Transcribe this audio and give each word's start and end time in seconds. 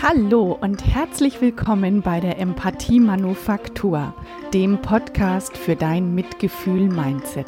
Hallo 0.00 0.56
und 0.60 0.86
herzlich 0.86 1.40
willkommen 1.40 2.02
bei 2.02 2.20
der 2.20 2.38
Empathie 2.38 3.00
Manufaktur, 3.00 4.14
dem 4.54 4.80
Podcast 4.80 5.56
für 5.56 5.74
dein 5.74 6.14
Mitgefühl-Mindset. 6.14 7.46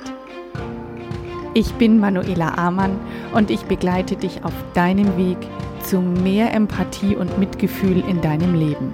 Ich 1.54 1.72
bin 1.75 2.01
Manuela 2.01 2.54
Amann 2.59 2.98
und 3.33 3.51
ich 3.51 3.62
begleite 3.62 4.17
dich 4.17 4.45
auf 4.45 4.53
deinem 4.75 5.17
Weg 5.17 5.38
zu 5.83 6.01
mehr 6.01 6.53
Empathie 6.53 7.14
und 7.14 7.38
Mitgefühl 7.38 8.02
in 8.09 8.21
deinem 8.21 8.55
Leben. 8.55 8.93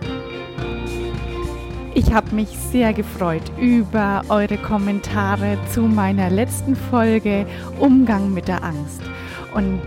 Ich 1.94 2.12
habe 2.12 2.34
mich 2.34 2.48
sehr 2.48 2.92
gefreut 2.92 3.50
über 3.58 4.22
eure 4.28 4.58
Kommentare 4.58 5.56
zu 5.72 5.82
meiner 5.82 6.28
letzten 6.28 6.76
Folge 6.76 7.46
Umgang 7.80 8.34
mit 8.34 8.48
der 8.48 8.62
Angst. 8.62 9.00
Und 9.54 9.80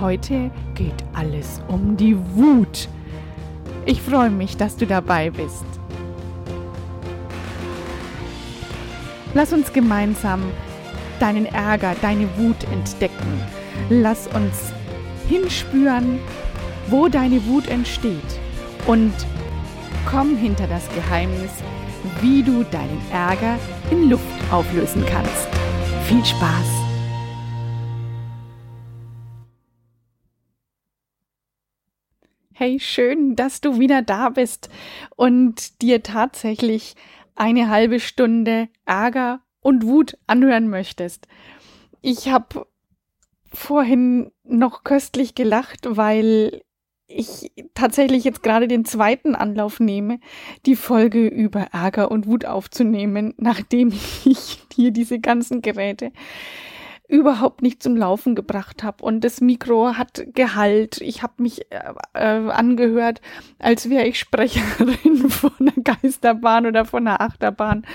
heute 0.00 0.50
geht 0.74 0.94
alles 1.14 1.60
um 1.68 1.96
die 1.96 2.16
Wut. 2.34 2.88
Ich 3.86 4.02
freue 4.02 4.30
mich, 4.30 4.56
dass 4.56 4.76
du 4.76 4.86
dabei 4.86 5.30
bist. 5.30 5.64
Lass 9.34 9.52
uns 9.52 9.72
gemeinsam 9.72 10.42
deinen 11.20 11.46
Ärger, 11.46 11.94
deine 12.00 12.28
Wut 12.38 12.64
entdecken. 12.72 13.40
Lass 13.90 14.26
uns 14.28 14.72
hinspüren, 15.28 16.18
wo 16.88 17.08
deine 17.08 17.44
Wut 17.46 17.68
entsteht 17.68 18.40
und 18.86 19.12
komm 20.10 20.36
hinter 20.36 20.66
das 20.66 20.88
Geheimnis, 20.94 21.50
wie 22.20 22.42
du 22.42 22.64
deinen 22.64 23.02
Ärger 23.12 23.58
in 23.90 24.10
Luft 24.10 24.24
auflösen 24.50 25.04
kannst. 25.06 25.48
Viel 26.06 26.24
Spaß! 26.24 26.87
Hey, 32.60 32.80
schön, 32.80 33.36
dass 33.36 33.60
du 33.60 33.78
wieder 33.78 34.02
da 34.02 34.30
bist 34.30 34.68
und 35.14 35.80
dir 35.80 36.02
tatsächlich 36.02 36.96
eine 37.36 37.68
halbe 37.68 38.00
Stunde 38.00 38.68
Ärger 38.84 39.42
und 39.60 39.86
Wut 39.86 40.18
anhören 40.26 40.68
möchtest. 40.68 41.28
Ich 42.02 42.30
habe 42.30 42.66
vorhin 43.52 44.32
noch 44.42 44.82
köstlich 44.82 45.36
gelacht, 45.36 45.86
weil 45.88 46.62
ich 47.06 47.52
tatsächlich 47.74 48.24
jetzt 48.24 48.42
gerade 48.42 48.66
den 48.66 48.84
zweiten 48.84 49.36
Anlauf 49.36 49.78
nehme, 49.78 50.18
die 50.66 50.74
Folge 50.74 51.28
über 51.28 51.68
Ärger 51.70 52.10
und 52.10 52.26
Wut 52.26 52.44
aufzunehmen, 52.44 53.34
nachdem 53.36 53.90
ich 54.24 54.58
hier 54.74 54.90
diese 54.90 55.20
ganzen 55.20 55.62
Geräte 55.62 56.10
überhaupt 57.08 57.62
nicht 57.62 57.82
zum 57.82 57.96
Laufen 57.96 58.34
gebracht 58.34 58.84
habe. 58.84 59.02
Und 59.02 59.24
das 59.24 59.40
Mikro 59.40 59.94
hat 59.96 60.26
Gehalt. 60.34 61.00
Ich 61.00 61.22
habe 61.22 61.42
mich 61.42 61.72
äh, 61.72 61.80
äh, 62.12 62.50
angehört, 62.50 63.22
als 63.58 63.88
wäre 63.88 64.06
ich 64.06 64.18
Sprecherin 64.18 65.28
von 65.30 65.52
einer 65.58 65.72
Geisterbahn 65.82 66.66
oder 66.66 66.84
von 66.84 67.08
einer 67.08 67.22
Achterbahn. 67.22 67.86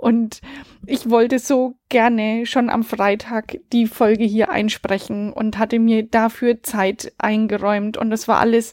Und 0.00 0.40
ich 0.86 1.10
wollte 1.10 1.38
so 1.38 1.76
gerne 1.90 2.46
schon 2.46 2.70
am 2.70 2.82
Freitag 2.82 3.58
die 3.72 3.86
Folge 3.86 4.24
hier 4.24 4.50
einsprechen 4.50 5.32
und 5.32 5.58
hatte 5.58 5.78
mir 5.78 6.04
dafür 6.04 6.62
Zeit 6.62 7.12
eingeräumt. 7.18 7.98
Und 7.98 8.08
das 8.08 8.26
war 8.26 8.40
alles 8.40 8.72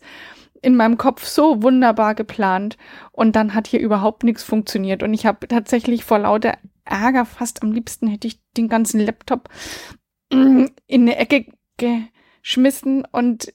in 0.61 0.77
meinem 0.77 0.97
Kopf 0.97 1.25
so 1.25 1.61
wunderbar 1.61 2.15
geplant 2.15 2.77
und 3.11 3.35
dann 3.35 3.53
hat 3.53 3.67
hier 3.67 3.81
überhaupt 3.81 4.23
nichts 4.23 4.43
funktioniert 4.43 5.03
und 5.03 5.13
ich 5.13 5.25
habe 5.25 5.45
tatsächlich 5.45 6.05
vor 6.05 6.19
lauter 6.19 6.53
Ärger 6.85 7.25
fast. 7.25 7.63
Am 7.63 7.71
liebsten 7.71 8.07
hätte 8.07 8.27
ich 8.27 8.39
den 8.57 8.69
ganzen 8.69 8.99
Laptop 8.99 9.49
in 10.29 10.71
eine 10.89 11.17
Ecke 11.17 11.45
geschmissen 11.77 13.05
und 13.11 13.53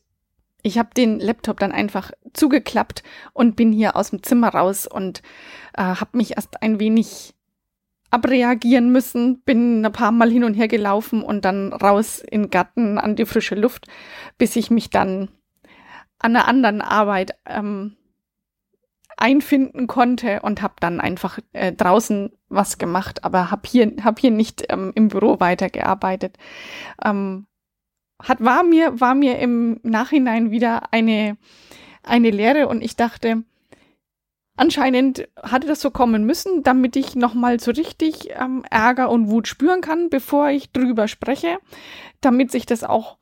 ich 0.62 0.78
habe 0.78 0.90
den 0.96 1.20
Laptop 1.20 1.60
dann 1.60 1.72
einfach 1.72 2.10
zugeklappt 2.34 3.02
und 3.32 3.56
bin 3.56 3.72
hier 3.72 3.96
aus 3.96 4.10
dem 4.10 4.22
Zimmer 4.22 4.48
raus 4.48 4.86
und 4.86 5.22
äh, 5.74 5.82
habe 5.82 6.16
mich 6.16 6.36
erst 6.36 6.62
ein 6.62 6.80
wenig 6.80 7.34
abreagieren 8.10 8.90
müssen, 8.90 9.40
bin 9.42 9.84
ein 9.84 9.92
paar 9.92 10.12
Mal 10.12 10.30
hin 10.30 10.44
und 10.44 10.54
her 10.54 10.68
gelaufen 10.68 11.22
und 11.22 11.44
dann 11.44 11.72
raus 11.72 12.20
in 12.20 12.44
den 12.44 12.50
Garten 12.50 12.98
an 12.98 13.16
die 13.16 13.26
frische 13.26 13.54
Luft, 13.54 13.86
bis 14.38 14.56
ich 14.56 14.70
mich 14.70 14.90
dann 14.90 15.28
an 16.18 16.34
einer 16.34 16.48
anderen 16.48 16.80
Arbeit 16.80 17.32
ähm, 17.46 17.96
einfinden 19.18 19.86
konnte 19.86 20.40
und 20.42 20.62
habe 20.62 20.74
dann 20.80 21.00
einfach 21.00 21.38
äh, 21.52 21.72
draußen 21.72 22.30
was 22.48 22.78
gemacht, 22.78 23.24
aber 23.24 23.50
habe 23.50 23.68
hier 23.68 23.92
hab 24.02 24.18
hier 24.18 24.30
nicht 24.30 24.64
ähm, 24.70 24.92
im 24.94 25.08
Büro 25.08 25.40
weitergearbeitet. 25.40 26.38
Ähm, 27.04 27.46
hat 28.22 28.42
war 28.42 28.62
mir 28.62 29.00
war 29.00 29.14
mir 29.14 29.38
im 29.38 29.80
Nachhinein 29.82 30.50
wieder 30.50 30.92
eine 30.92 31.36
eine 32.02 32.30
Lehre 32.30 32.68
und 32.68 32.82
ich 32.82 32.96
dachte, 32.96 33.44
anscheinend 34.56 35.28
hatte 35.42 35.66
das 35.66 35.80
so 35.80 35.90
kommen 35.90 36.24
müssen, 36.24 36.62
damit 36.62 36.96
ich 36.96 37.16
nochmal 37.16 37.60
so 37.60 37.72
richtig 37.72 38.30
ähm, 38.38 38.64
Ärger 38.70 39.10
und 39.10 39.30
Wut 39.30 39.48
spüren 39.48 39.80
kann, 39.80 40.10
bevor 40.10 40.48
ich 40.50 40.72
drüber 40.72 41.08
spreche, 41.08 41.58
damit 42.20 42.50
sich 42.50 42.66
das 42.66 42.84
auch 42.84 43.18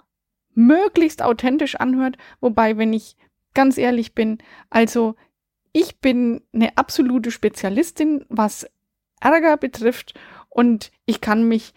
möglichst 0.54 1.22
authentisch 1.22 1.76
anhört. 1.76 2.16
Wobei, 2.40 2.76
wenn 2.78 2.92
ich 2.92 3.16
ganz 3.54 3.78
ehrlich 3.78 4.14
bin, 4.14 4.38
also 4.70 5.16
ich 5.76 6.00
bin 6.00 6.40
eine 6.54 6.78
absolute 6.78 7.30
Spezialistin, 7.30 8.24
was 8.30 8.66
Ärger 9.20 9.58
betrifft. 9.58 10.14
Und 10.48 10.90
ich 11.04 11.20
kann 11.20 11.46
mich 11.46 11.74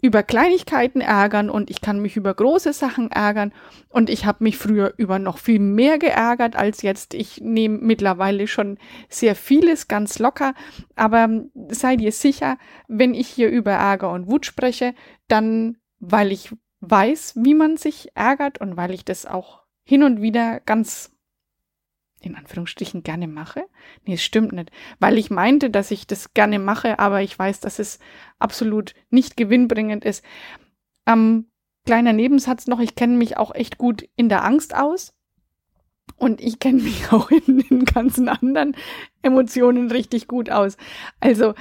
über 0.00 0.22
Kleinigkeiten 0.22 1.00
ärgern 1.00 1.50
und 1.50 1.68
ich 1.68 1.80
kann 1.80 1.98
mich 1.98 2.16
über 2.16 2.32
große 2.32 2.72
Sachen 2.72 3.10
ärgern. 3.10 3.52
Und 3.88 4.10
ich 4.10 4.26
habe 4.26 4.44
mich 4.44 4.58
früher 4.58 4.94
über 4.96 5.18
noch 5.18 5.38
viel 5.38 5.58
mehr 5.58 5.98
geärgert 5.98 6.54
als 6.54 6.82
jetzt. 6.82 7.14
Ich 7.14 7.40
nehme 7.40 7.78
mittlerweile 7.78 8.46
schon 8.46 8.78
sehr 9.08 9.34
vieles 9.34 9.88
ganz 9.88 10.20
locker, 10.20 10.54
aber 10.94 11.28
seid 11.68 12.00
ihr 12.00 12.12
sicher, 12.12 12.58
wenn 12.86 13.12
ich 13.12 13.26
hier 13.26 13.50
über 13.50 13.72
Ärger 13.72 14.12
und 14.12 14.30
Wut 14.30 14.46
spreche, 14.46 14.94
dann 15.26 15.78
weil 15.98 16.30
ich 16.30 16.54
weiß, 16.78 17.34
wie 17.42 17.54
man 17.54 17.76
sich 17.76 18.10
ärgert 18.14 18.60
und 18.60 18.76
weil 18.76 18.92
ich 18.92 19.04
das 19.04 19.26
auch 19.26 19.64
hin 19.82 20.04
und 20.04 20.22
wieder 20.22 20.60
ganz 20.60 21.12
in 22.22 22.36
Anführungsstrichen 22.36 23.02
gerne 23.02 23.28
mache? 23.28 23.64
Nee, 24.04 24.14
es 24.14 24.22
stimmt 24.22 24.52
nicht. 24.52 24.70
Weil 24.98 25.18
ich 25.18 25.30
meinte, 25.30 25.70
dass 25.70 25.90
ich 25.90 26.06
das 26.06 26.34
gerne 26.34 26.58
mache, 26.58 26.98
aber 26.98 27.22
ich 27.22 27.38
weiß, 27.38 27.60
dass 27.60 27.78
es 27.78 27.98
absolut 28.38 28.94
nicht 29.10 29.36
gewinnbringend 29.36 30.04
ist. 30.04 30.24
Ähm, 31.06 31.46
kleiner 31.84 32.12
Nebensatz 32.12 32.66
noch, 32.66 32.80
ich 32.80 32.94
kenne 32.94 33.16
mich 33.16 33.36
auch 33.36 33.54
echt 33.54 33.78
gut 33.78 34.08
in 34.16 34.28
der 34.28 34.44
Angst 34.44 34.74
aus. 34.74 35.14
Und 36.16 36.40
ich 36.40 36.58
kenne 36.58 36.82
mich 36.82 37.12
auch 37.12 37.30
in 37.30 37.58
den 37.58 37.84
ganzen 37.84 38.28
anderen 38.28 38.76
Emotionen 39.22 39.90
richtig 39.90 40.28
gut 40.28 40.50
aus. 40.50 40.76
Also 41.20 41.54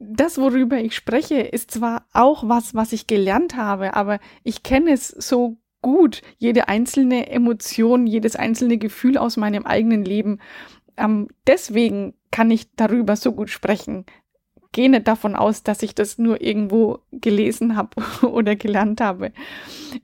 das, 0.00 0.38
worüber 0.38 0.78
ich 0.78 0.94
spreche, 0.94 1.40
ist 1.40 1.70
zwar 1.72 2.06
auch 2.12 2.48
was, 2.48 2.74
was 2.74 2.92
ich 2.92 3.06
gelernt 3.06 3.56
habe, 3.56 3.94
aber 3.94 4.20
ich 4.44 4.62
kenne 4.62 4.92
es 4.92 5.08
so 5.08 5.56
gut, 5.82 6.22
jede 6.38 6.68
einzelne 6.68 7.30
Emotion, 7.30 8.06
jedes 8.06 8.36
einzelne 8.36 8.78
Gefühl 8.78 9.18
aus 9.18 9.36
meinem 9.36 9.64
eigenen 9.64 10.04
Leben. 10.04 10.40
Ähm, 10.96 11.28
deswegen 11.46 12.14
kann 12.30 12.50
ich 12.50 12.74
darüber 12.74 13.16
so 13.16 13.32
gut 13.32 13.50
sprechen. 13.50 14.04
Gehe 14.72 14.90
nicht 14.90 15.08
davon 15.08 15.34
aus, 15.34 15.62
dass 15.62 15.82
ich 15.82 15.94
das 15.94 16.18
nur 16.18 16.42
irgendwo 16.42 17.00
gelesen 17.10 17.76
habe 17.76 18.02
oder 18.26 18.56
gelernt 18.56 19.00
habe. 19.00 19.32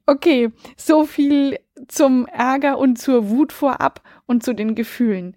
Okay, 0.06 0.50
so 0.76 1.04
viel 1.04 1.58
zum 1.88 2.26
Ärger 2.26 2.78
und 2.78 2.98
zur 2.98 3.28
Wut 3.28 3.52
vorab 3.52 4.02
und 4.26 4.42
zu 4.42 4.54
den 4.54 4.74
Gefühlen. 4.74 5.36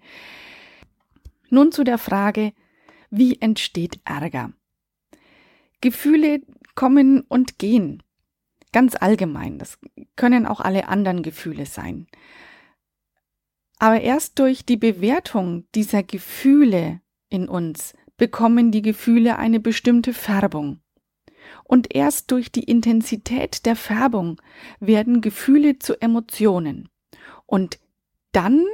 Nun 1.50 1.72
zu 1.72 1.84
der 1.84 1.98
Frage, 1.98 2.52
wie 3.10 3.40
entsteht 3.40 4.00
Ärger? 4.04 4.52
Gefühle 5.80 6.42
kommen 6.74 7.22
und 7.22 7.58
gehen 7.58 8.02
ganz 8.78 8.94
allgemein. 8.94 9.58
Das 9.58 9.76
können 10.14 10.46
auch 10.46 10.60
alle 10.60 10.86
anderen 10.86 11.24
Gefühle 11.24 11.66
sein. 11.66 12.06
Aber 13.80 14.00
erst 14.00 14.38
durch 14.38 14.64
die 14.64 14.76
Bewertung 14.76 15.64
dieser 15.74 16.04
Gefühle 16.04 17.00
in 17.28 17.48
uns 17.48 17.94
bekommen 18.16 18.70
die 18.70 18.82
Gefühle 18.82 19.36
eine 19.36 19.58
bestimmte 19.58 20.12
Färbung. 20.12 20.78
Und 21.64 21.92
erst 21.92 22.30
durch 22.30 22.52
die 22.52 22.62
Intensität 22.62 23.66
der 23.66 23.74
Färbung 23.74 24.40
werden 24.78 25.22
Gefühle 25.22 25.80
zu 25.80 26.00
Emotionen. 26.00 26.88
Und 27.46 27.80
dann 28.30 28.64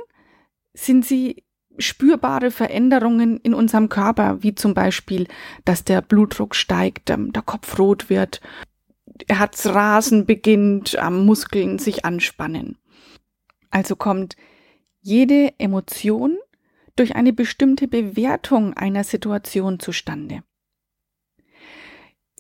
sind 0.74 1.06
sie 1.06 1.44
spürbare 1.78 2.50
Veränderungen 2.50 3.38
in 3.38 3.54
unserem 3.54 3.88
Körper, 3.88 4.42
wie 4.42 4.54
zum 4.54 4.74
Beispiel, 4.74 5.28
dass 5.64 5.82
der 5.82 6.02
Blutdruck 6.02 6.54
steigt, 6.54 7.08
ähm, 7.08 7.32
der 7.32 7.42
Kopf 7.42 7.78
rot 7.78 8.10
wird 8.10 8.42
Herzrasen 9.28 10.26
beginnt, 10.26 10.98
am 10.98 11.24
Muskeln 11.24 11.78
sich 11.78 12.04
anspannen. 12.04 12.78
Also 13.70 13.96
kommt 13.96 14.36
jede 15.00 15.52
Emotion 15.58 16.38
durch 16.96 17.16
eine 17.16 17.32
bestimmte 17.32 17.88
Bewertung 17.88 18.74
einer 18.74 19.04
Situation 19.04 19.80
zustande. 19.80 20.42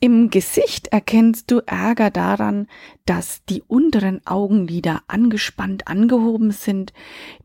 Im 0.00 0.28
Gesicht 0.28 0.88
erkennst 0.88 1.50
du 1.50 1.60
Ärger 1.64 2.10
daran, 2.10 2.66
dass 3.06 3.44
die 3.46 3.62
unteren 3.62 4.20
Augenlider 4.26 5.02
angespannt 5.06 5.88
angehoben 5.88 6.50
sind, 6.50 6.92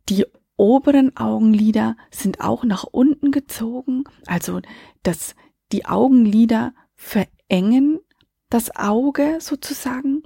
die 0.10 0.26
oberen 0.58 1.16
Augenlider 1.16 1.96
sind 2.12 2.42
auch 2.42 2.66
nach 2.66 2.84
unten 2.84 3.32
gezogen, 3.32 4.04
also 4.26 4.60
dass 5.04 5.36
die 5.72 5.86
Augenlider 5.86 6.74
verengen 6.96 8.00
das 8.50 8.76
Auge 8.76 9.38
sozusagen, 9.40 10.24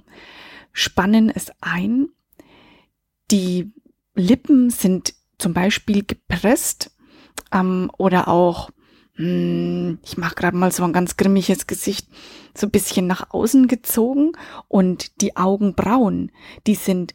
spannen 0.72 1.30
es 1.30 1.52
ein, 1.60 2.08
die 3.30 3.72
Lippen 4.14 4.70
sind 4.70 5.14
zum 5.38 5.54
Beispiel 5.54 6.04
gepresst 6.04 6.90
ähm, 7.52 7.90
oder 7.96 8.28
auch 8.28 8.70
hm, 9.16 9.98
ich 10.02 10.16
mache 10.16 10.34
gerade 10.34 10.56
mal 10.56 10.72
so 10.72 10.82
ein 10.82 10.92
ganz 10.92 11.16
grimmiges 11.16 11.66
Gesicht, 11.66 12.08
so 12.54 12.66
ein 12.66 12.70
bisschen 12.70 13.06
nach 13.06 13.30
außen 13.30 13.68
gezogen 13.68 14.32
und 14.68 15.20
die 15.20 15.36
Augenbrauen, 15.36 16.32
die 16.66 16.74
sind 16.74 17.12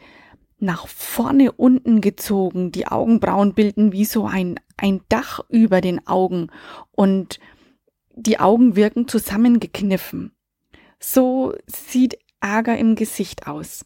nach 0.60 0.88
vorne 0.88 1.52
unten 1.54 2.02
gezogen. 2.02 2.72
Die 2.72 2.88
Augenbrauen 2.88 3.54
bilden 3.54 3.92
wie 3.92 4.06
so 4.06 4.26
ein, 4.26 4.60
ein 4.78 5.02
Dach 5.10 5.42
über 5.50 5.82
den 5.82 6.06
Augen 6.08 6.52
und 6.92 7.40
die 8.16 8.40
Augen 8.40 8.76
wirken 8.76 9.08
zusammengekniffen. 9.08 10.34
So 11.00 11.54
sieht 11.68 12.18
Ärger 12.42 12.78
im 12.78 12.96
Gesicht 12.96 13.48
aus. 13.48 13.86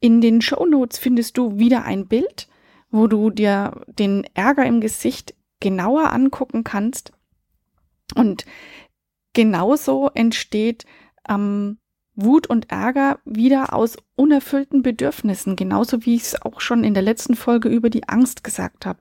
In 0.00 0.20
den 0.20 0.40
Show 0.40 0.66
Notes 0.66 0.98
findest 0.98 1.38
du 1.38 1.58
wieder 1.58 1.84
ein 1.84 2.06
Bild, 2.06 2.48
wo 2.90 3.06
du 3.06 3.30
dir 3.30 3.84
den 3.86 4.24
Ärger 4.34 4.66
im 4.66 4.80
Gesicht 4.80 5.34
genauer 5.60 6.12
angucken 6.12 6.64
kannst 6.64 7.12
und 8.14 8.44
genauso 9.32 10.10
entsteht 10.12 10.84
ähm, 11.28 11.78
Wut 12.14 12.46
und 12.46 12.70
Ärger 12.70 13.20
wieder 13.24 13.72
aus 13.72 13.96
unerfüllten 14.16 14.82
Bedürfnissen, 14.82 15.56
genauso 15.56 16.04
wie 16.04 16.16
ich 16.16 16.22
es 16.22 16.42
auch 16.42 16.60
schon 16.60 16.84
in 16.84 16.92
der 16.92 17.02
letzten 17.02 17.36
Folge 17.36 17.70
über 17.70 17.88
die 17.88 18.08
Angst 18.08 18.44
gesagt 18.44 18.84
habe. 18.84 19.00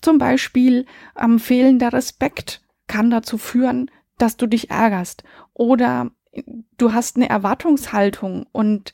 Zum 0.00 0.16
Beispiel 0.16 0.86
ähm, 1.18 1.38
fehlender 1.38 1.92
Respekt 1.92 2.62
kann 2.86 3.10
dazu 3.10 3.36
führen, 3.36 3.90
dass 4.16 4.38
du 4.38 4.46
dich 4.46 4.70
ärgerst. 4.70 5.22
Oder 5.52 6.10
du 6.76 6.92
hast 6.92 7.16
eine 7.16 7.28
Erwartungshaltung 7.28 8.46
und 8.52 8.92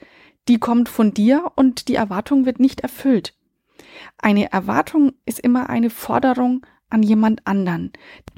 die 0.49 0.59
kommt 0.59 0.89
von 0.89 1.13
dir 1.13 1.53
und 1.57 1.89
die 1.89 1.97
Erwartung 1.97 2.47
wird 2.47 2.61
nicht 2.61 2.81
erfüllt. 2.81 3.37
Eine 4.19 4.53
Erwartung 4.53 5.13
ist 5.25 5.41
immer 5.41 5.69
eine 5.69 5.91
Forderung 5.91 6.65
an 6.89 7.03
jemand 7.03 7.47
anderen 7.47 7.93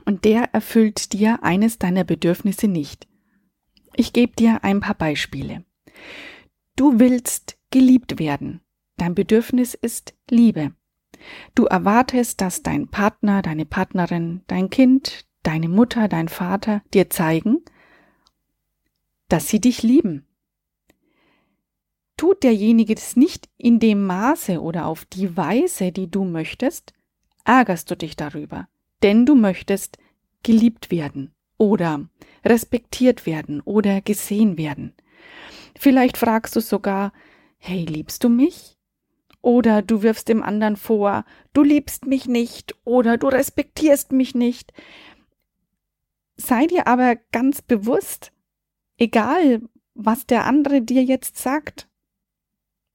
und 0.04 0.24
der 0.24 0.54
erfüllt 0.54 1.12
dir 1.12 1.42
eines 1.42 1.78
deiner 1.78 2.04
Bedürfnisse 2.04 2.68
nicht. 2.68 3.06
Ich 3.94 4.12
gebe 4.12 4.34
dir 4.36 4.64
ein 4.64 4.80
paar 4.80 4.94
Beispiele. 4.94 5.64
Du 6.76 6.98
willst 6.98 7.58
geliebt 7.70 8.18
werden. 8.18 8.60
Dein 8.96 9.14
Bedürfnis 9.14 9.74
ist 9.74 10.14
Liebe. 10.30 10.72
Du 11.54 11.64
erwartest, 11.64 12.40
dass 12.40 12.62
dein 12.62 12.88
Partner, 12.88 13.42
deine 13.42 13.66
Partnerin, 13.66 14.42
dein 14.46 14.70
Kind, 14.70 15.26
deine 15.42 15.68
Mutter, 15.68 16.08
dein 16.08 16.28
Vater 16.28 16.82
dir 16.94 17.10
zeigen, 17.10 17.64
dass 19.28 19.48
sie 19.48 19.60
dich 19.60 19.82
lieben. 19.82 20.26
Tut 22.16 22.42
derjenige 22.42 22.94
das 22.94 23.14
nicht 23.14 23.48
in 23.56 23.78
dem 23.78 24.04
Maße 24.04 24.60
oder 24.60 24.86
auf 24.86 25.04
die 25.04 25.36
Weise, 25.36 25.92
die 25.92 26.10
du 26.10 26.24
möchtest, 26.24 26.92
ärgerst 27.44 27.90
du 27.90 27.96
dich 27.96 28.16
darüber, 28.16 28.68
denn 29.02 29.24
du 29.24 29.34
möchtest 29.36 29.98
geliebt 30.42 30.90
werden 30.90 31.32
oder 31.56 32.08
respektiert 32.44 33.26
werden 33.26 33.60
oder 33.60 34.00
gesehen 34.00 34.58
werden. 34.58 34.94
Vielleicht 35.78 36.16
fragst 36.16 36.56
du 36.56 36.60
sogar, 36.60 37.12
hey, 37.58 37.84
liebst 37.84 38.24
du 38.24 38.28
mich? 38.28 38.76
Oder 39.40 39.82
du 39.82 40.02
wirfst 40.02 40.28
dem 40.28 40.42
anderen 40.42 40.76
vor, 40.76 41.24
du 41.52 41.62
liebst 41.62 42.06
mich 42.06 42.26
nicht 42.26 42.74
oder 42.84 43.16
du 43.16 43.28
respektierst 43.28 44.10
mich 44.10 44.34
nicht. 44.34 44.72
Sei 46.36 46.66
dir 46.66 46.88
aber 46.88 47.16
ganz 47.30 47.62
bewusst, 47.62 48.32
egal 48.98 49.62
was 49.94 50.26
der 50.26 50.44
andere 50.44 50.82
dir 50.82 51.02
jetzt 51.02 51.38
sagt, 51.38 51.88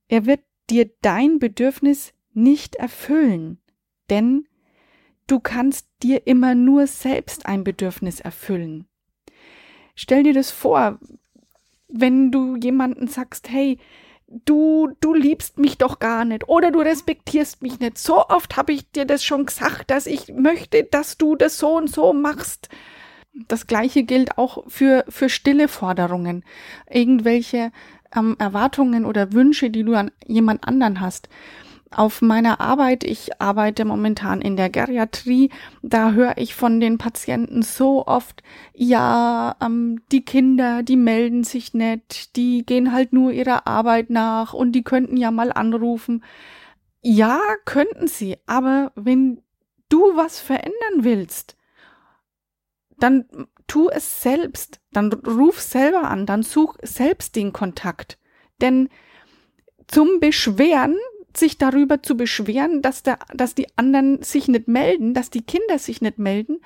er 0.08 0.26
wird 0.26 0.42
dir 0.70 0.90
dein 1.02 1.40
Bedürfnis 1.40 2.14
nicht 2.34 2.76
erfüllen 2.76 3.60
denn 4.10 4.48
du 5.28 5.40
kannst 5.40 5.88
dir 6.02 6.28
immer 6.28 6.56
nur 6.56 6.88
selbst 6.88 7.46
ein 7.46 7.64
Bedürfnis 7.64 8.20
erfüllen. 8.20 8.86
Stell 9.96 10.24
dir 10.24 10.34
das 10.34 10.52
vor, 10.52 11.00
wenn 11.88 12.32
du 12.32 12.56
jemanden 12.56 13.08
sagst, 13.08 13.50
hey, 13.50 13.80
du, 14.28 14.96
du 15.00 15.14
liebst 15.14 15.60
mich 15.60 15.78
doch 15.78 16.00
gar 16.00 16.26
nicht 16.26 16.48
oder 16.50 16.72
du 16.72 16.80
respektierst 16.80 17.62
mich 17.62 17.80
nicht. 17.80 17.98
So 17.98 18.28
oft 18.28 18.58
habe 18.58 18.74
ich 18.74 18.90
dir 18.92 19.06
das 19.06 19.24
schon 19.24 19.46
gesagt, 19.46 19.92
dass 19.92 20.08
ich 20.08 20.30
möchte, 20.30 20.84
dass 20.84 21.18
du 21.18 21.36
das 21.36 21.58
so 21.58 21.78
und 21.78 21.90
so 21.90 22.14
machst. 22.14 22.70
Das 23.34 23.68
gleiche 23.68 24.04
gilt 24.04 24.38
auch 24.38 24.64
für, 24.68 25.06
für 25.10 25.30
stille 25.30 25.68
Forderungen. 25.68 26.44
Irgendwelche 26.90 27.72
ähm, 28.16 28.36
Erwartungen 28.40 29.06
oder 29.06 29.34
Wünsche, 29.34 29.70
die 29.70 29.84
du 29.84 29.96
an 29.96 30.12
jemand 30.26 30.68
anderen 30.68 31.00
hast 31.00 31.30
auf 31.98 32.22
meiner 32.22 32.60
Arbeit, 32.60 33.04
ich 33.04 33.42
arbeite 33.42 33.86
momentan 33.86 34.42
in 34.42 34.56
der 34.56 34.70
Geriatrie, 34.70 35.50
da 35.82 36.12
höre 36.12 36.38
ich 36.38 36.56
von 36.56 36.80
den 36.80 36.98
Patienten 36.98 37.62
so 37.62 38.06
oft, 38.06 38.44
ja, 38.74 39.56
ähm, 39.62 40.02
die 40.12 40.26
Kinder, 40.26 40.84
die 40.84 40.98
melden 40.98 41.44
sich 41.44 41.74
nicht, 41.74 42.36
die 42.36 42.66
gehen 42.66 42.92
halt 42.92 43.14
nur 43.14 43.32
ihrer 43.32 43.68
Arbeit 43.68 44.10
nach 44.10 44.54
und 44.54 44.72
die 44.74 44.84
könnten 44.84 45.18
ja 45.18 45.32
mal 45.32 45.52
anrufen. 45.52 46.24
Ja, 47.02 47.40
könnten 47.66 48.08
sie, 48.08 48.38
aber 48.46 48.92
wenn 48.96 49.42
du 49.90 50.00
was 50.16 50.40
verändern 50.40 51.02
willst, 51.02 51.58
dann 53.00 53.26
tu 53.68 53.90
es 53.90 54.22
selbst, 54.22 54.80
dann 54.92 55.12
ruf 55.14 55.60
selber 55.62 56.10
an, 56.10 56.26
dann 56.26 56.44
such 56.44 56.76
selbst 56.82 57.36
den 57.36 57.54
Kontakt. 57.54 58.18
Denn 58.62 58.90
zum 59.88 60.20
Beschweren 60.20 60.96
sich 61.36 61.58
darüber 61.58 62.04
zu 62.04 62.16
beschweren, 62.16 62.82
dass, 62.82 63.04
der, 63.04 63.20
dass 63.34 63.56
die 63.56 63.68
anderen 63.78 64.22
sich 64.22 64.48
nicht 64.48 64.68
melden, 64.68 65.14
dass 65.14 65.30
die 65.30 65.42
Kinder 65.42 65.80
sich 65.80 66.02
nicht 66.02 66.20
melden, 66.20 66.62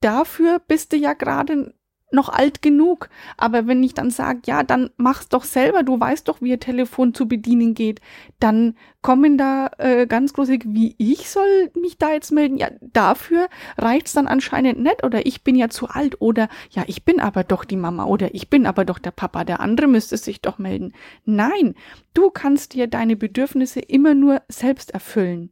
dafür 0.00 0.58
bist 0.58 0.92
du 0.92 0.96
ja 0.96 1.14
gerade 1.14 1.74
noch 2.10 2.28
alt 2.28 2.62
genug. 2.62 3.08
Aber 3.36 3.66
wenn 3.66 3.82
ich 3.82 3.94
dann 3.94 4.10
sage, 4.10 4.40
ja, 4.46 4.62
dann 4.62 4.90
mach's 4.96 5.28
doch 5.28 5.44
selber, 5.44 5.82
du 5.82 5.98
weißt 5.98 6.28
doch, 6.28 6.40
wie 6.40 6.52
ein 6.52 6.60
Telefon 6.60 7.14
zu 7.14 7.26
bedienen 7.26 7.74
geht, 7.74 8.00
dann 8.38 8.76
kommen 9.02 9.38
da 9.38 9.70
äh, 9.78 10.06
ganz 10.06 10.32
große, 10.32 10.58
wie 10.64 10.94
ich 10.98 11.28
soll 11.28 11.70
mich 11.80 11.98
da 11.98 12.12
jetzt 12.12 12.32
melden. 12.32 12.56
Ja, 12.56 12.70
dafür 12.80 13.48
reicht's 13.78 14.12
dann 14.12 14.26
anscheinend 14.26 14.80
nicht 14.80 15.04
oder 15.04 15.26
ich 15.26 15.44
bin 15.44 15.56
ja 15.56 15.68
zu 15.68 15.88
alt 15.88 16.20
oder 16.20 16.48
ja, 16.70 16.84
ich 16.86 17.04
bin 17.04 17.20
aber 17.20 17.44
doch 17.44 17.64
die 17.64 17.76
Mama 17.76 18.04
oder 18.04 18.34
ich 18.34 18.50
bin 18.50 18.66
aber 18.66 18.84
doch 18.84 18.98
der 18.98 19.10
Papa, 19.10 19.44
der 19.44 19.60
andere 19.60 19.86
müsste 19.86 20.16
sich 20.16 20.40
doch 20.40 20.58
melden. 20.58 20.92
Nein, 21.24 21.74
du 22.14 22.30
kannst 22.30 22.74
dir 22.74 22.86
deine 22.86 23.16
Bedürfnisse 23.16 23.80
immer 23.80 24.14
nur 24.14 24.42
selbst 24.48 24.92
erfüllen. 24.92 25.50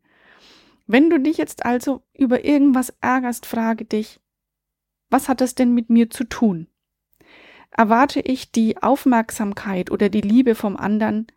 Wenn 0.86 1.08
du 1.08 1.18
dich 1.18 1.38
jetzt 1.38 1.64
also 1.64 2.02
über 2.12 2.44
irgendwas 2.44 2.92
ärgerst, 3.00 3.46
frage 3.46 3.86
dich, 3.86 4.20
was 5.14 5.28
hat 5.28 5.40
das 5.40 5.54
denn 5.54 5.72
mit 5.72 5.90
mir 5.90 6.10
zu 6.10 6.24
tun? 6.24 6.66
Erwarte 7.70 8.18
ich 8.18 8.50
die 8.50 8.82
Aufmerksamkeit 8.82 9.92
oder 9.92 10.08
die 10.08 10.22
Liebe 10.22 10.56
vom 10.56 10.76
anderen, 10.76 11.28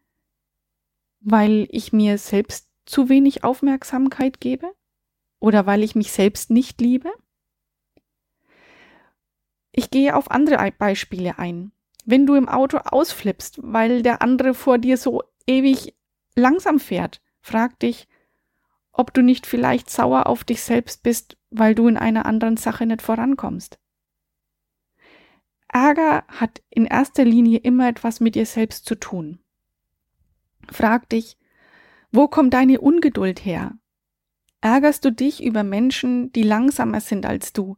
weil 1.19 1.67
ich 1.69 1.93
mir 1.93 2.17
selbst 2.17 2.71
zu 2.87 3.07
wenig 3.07 3.43
Aufmerksamkeit 3.43 4.41
gebe? 4.41 4.73
Oder 5.39 5.67
weil 5.67 5.83
ich 5.83 5.93
mich 5.93 6.11
selbst 6.11 6.49
nicht 6.49 6.81
liebe? 6.81 7.11
Ich 9.71 9.91
gehe 9.91 10.15
auf 10.15 10.31
andere 10.31 10.71
Beispiele 10.71 11.37
ein. 11.37 11.71
Wenn 12.03 12.25
du 12.25 12.33
im 12.33 12.49
Auto 12.49 12.79
ausflippst, 12.79 13.59
weil 13.61 14.01
der 14.01 14.23
andere 14.23 14.55
vor 14.55 14.79
dir 14.79 14.97
so 14.97 15.21
ewig 15.45 15.93
langsam 16.33 16.79
fährt, 16.79 17.21
frag 17.41 17.77
dich, 17.77 18.07
ob 18.91 19.13
du 19.13 19.21
nicht 19.21 19.45
vielleicht 19.45 19.91
sauer 19.91 20.25
auf 20.25 20.43
dich 20.43 20.63
selbst 20.63 21.03
bist, 21.03 21.36
weil 21.49 21.75
du 21.75 21.87
in 21.87 21.97
einer 21.97 22.25
anderen 22.25 22.57
Sache 22.57 22.85
nicht 22.85 23.01
vorankommst. 23.01 23.79
Ärger 25.67 26.23
hat 26.27 26.61
in 26.69 26.85
erster 26.85 27.25
Linie 27.25 27.59
immer 27.59 27.87
etwas 27.87 28.19
mit 28.19 28.35
dir 28.35 28.45
selbst 28.45 28.85
zu 28.85 28.95
tun. 28.95 29.39
Frag 30.71 31.09
dich, 31.09 31.37
wo 32.11 32.27
kommt 32.27 32.53
deine 32.53 32.79
Ungeduld 32.79 33.43
her? 33.45 33.73
Ärgerst 34.61 35.05
du 35.05 35.11
dich 35.11 35.43
über 35.43 35.63
Menschen, 35.63 36.31
die 36.31 36.43
langsamer 36.43 37.01
sind 37.01 37.25
als 37.25 37.53
du? 37.53 37.77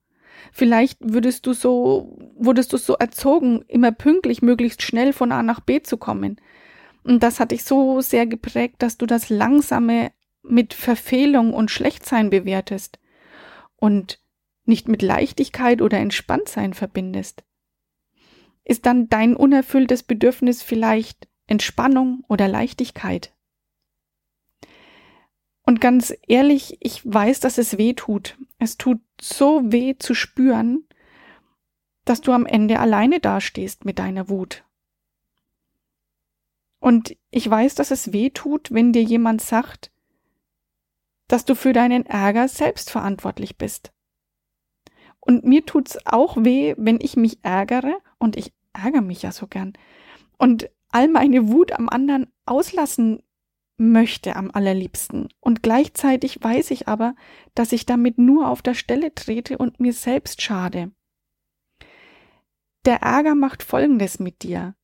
Vielleicht 0.54 1.00
würdest 1.02 1.46
du 1.46 1.54
so, 1.54 2.18
wurdest 2.36 2.72
du 2.72 2.78
so 2.78 2.94
erzogen, 2.94 3.64
immer 3.68 3.92
pünktlich, 3.92 4.42
möglichst 4.42 4.82
schnell 4.82 5.12
von 5.12 5.32
A 5.32 5.44
nach 5.44 5.60
B 5.60 5.82
zu 5.82 5.98
kommen. 5.98 6.40
Und 7.04 7.24
das 7.24 7.40
hat 7.40 7.52
dich 7.52 7.64
so 7.64 8.02
sehr 8.02 8.28
geprägt, 8.28 8.76
dass 8.80 8.98
du 8.98 9.06
das 9.06 9.30
Langsame 9.30 10.12
mit 10.42 10.74
Verfehlung 10.74 11.54
und 11.54 11.72
Schlechtsein 11.72 12.30
bewertest 12.30 12.99
und 13.79 14.19
nicht 14.65 14.88
mit 14.88 15.01
Leichtigkeit 15.01 15.81
oder 15.81 15.98
Entspanntsein 15.98 16.74
verbindest. 16.74 17.43
ist 18.63 18.86
dann 18.86 19.09
dein 19.09 19.36
unerfülltes 19.36 20.03
Bedürfnis 20.03 20.62
vielleicht 20.62 21.27
Entspannung 21.48 22.24
oder 22.27 22.48
Leichtigkeit. 22.48 23.33
Und 25.63 25.81
ganz 25.81 26.13
ehrlich, 26.27 26.77
ich 26.79 27.01
weiß, 27.03 27.39
dass 27.39 27.57
es 27.57 27.77
weh 27.79 27.93
tut. 27.93 28.38
Es 28.59 28.77
tut 28.77 29.01
so 29.19 29.71
weh 29.71 29.95
zu 29.98 30.13
spüren, 30.13 30.88
dass 32.05 32.21
du 32.21 32.31
am 32.31 32.45
Ende 32.45 32.79
alleine 32.79 33.19
dastehst 33.19 33.86
mit 33.86 34.00
deiner 34.00 34.29
Wut. 34.29 34.63
Und 36.79 37.15
ich 37.29 37.50
weiß, 37.50 37.75
dass 37.75 37.91
es 37.91 38.13
weh 38.13 38.29
tut, 38.29 38.71
wenn 38.71 38.93
dir 38.93 39.03
jemand 39.03 39.41
sagt, 39.41 39.91
dass 41.29 41.45
du 41.45 41.55
für 41.55 41.71
deinen 41.71 42.05
Ärger 42.05 42.50
selbst 42.50 42.91
verantwortlich 42.91 43.57
bist. 43.57 43.93
Und 45.21 45.45
mir 45.45 45.65
tut's 45.65 45.98
auch 46.05 46.36
weh, 46.38 46.75
wenn 46.77 47.00
ich 47.00 47.15
mich 47.15 47.39
ärgere, 47.43 48.00
und 48.17 48.36
ich 48.36 48.51
ärgere 48.74 49.01
mich 49.01 49.21
ja 49.21 49.31
so 49.31 49.48
gern, 49.48 49.74
und 50.38 50.69
all 50.89 51.07
meine 51.07 51.48
Wut 51.48 51.71
am 51.71 51.88
anderen 51.88 52.27
auslassen 52.45 53.21
möchte 53.77 54.36
am 54.36 54.51
allerliebsten. 54.51 55.29
Und 55.39 55.63
gleichzeitig 55.63 56.43
weiß 56.43 56.71
ich 56.71 56.88
aber, 56.88 57.15
dass 57.55 57.71
ich 57.71 57.86
damit 57.86 58.17
nur 58.17 58.50
auf 58.50 58.62
der 58.62 58.74
Stelle 58.74 59.13
trete 59.13 59.57
und 59.57 59.79
mir 59.79 59.93
selbst 59.93 60.41
schade. 60.41 60.91
Der 62.86 63.01
Ärger 63.01 63.36
macht 63.36 63.63
Folgendes 63.63 64.19
mit 64.19 64.41
dir. 64.41 64.75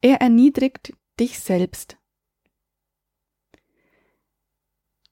Er 0.00 0.20
erniedrigt 0.20 0.94
dich 1.20 1.38
selbst. 1.38 1.98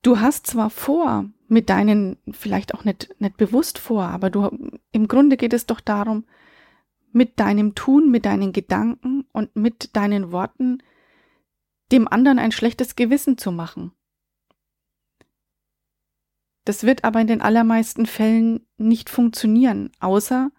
Du 0.03 0.19
hast 0.19 0.47
zwar 0.47 0.71
vor, 0.71 1.27
mit 1.49 1.69
deinen, 1.69 2.17
vielleicht 2.31 2.75
auch 2.75 2.85
nicht, 2.85 3.15
nicht 3.19 3.37
bewusst 3.37 3.79
vor, 3.79 4.05
aber 4.05 4.31
du, 4.31 4.81
im 4.93 5.09
Grunde 5.09 5.37
geht 5.37 5.53
es 5.53 5.67
doch 5.67 5.81
darum, 5.81 6.25
mit 7.13 7.41
deinem 7.41 7.75
Tun, 7.75 8.11
mit 8.11 8.25
deinen 8.25 8.53
Gedanken 8.53 9.27
und 9.33 9.55
mit 9.57 9.97
deinen 9.97 10.33
Worten 10.33 10.83
dem 11.93 12.07
anderen 12.07 12.39
ein 12.39 12.53
schlechtes 12.53 12.95
Gewissen 12.95 13.37
zu 13.37 13.51
machen. 13.51 13.93
Das 16.65 16.85
wird 16.85 17.05
aber 17.05 17.21
in 17.21 17.27
den 17.27 17.43
allermeisten 17.43 18.07
Fällen 18.07 18.67
nicht 18.77 19.11
funktionieren, 19.11 19.91
außer 19.99 20.53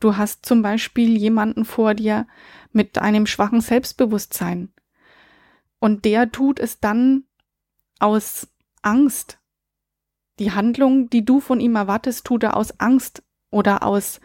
du 0.00 0.16
hast 0.16 0.44
zum 0.44 0.62
Beispiel 0.62 1.16
jemanden 1.16 1.64
vor 1.64 1.94
dir 1.94 2.26
mit 2.72 2.98
einem 2.98 3.26
schwachen 3.26 3.60
Selbstbewusstsein 3.60 4.72
und 5.78 6.04
der 6.04 6.32
tut 6.32 6.58
es 6.58 6.80
dann 6.80 7.24
aus 8.00 8.48
Angst. 8.86 9.38
Die 10.38 10.52
Handlung, 10.52 11.10
die 11.10 11.24
du 11.24 11.40
von 11.40 11.60
ihm 11.60 11.74
erwartest, 11.74 12.24
tut 12.24 12.44
er 12.44 12.56
aus 12.56 12.78
Angst 12.78 13.22
oder 13.50 13.82
aus, 13.82 14.20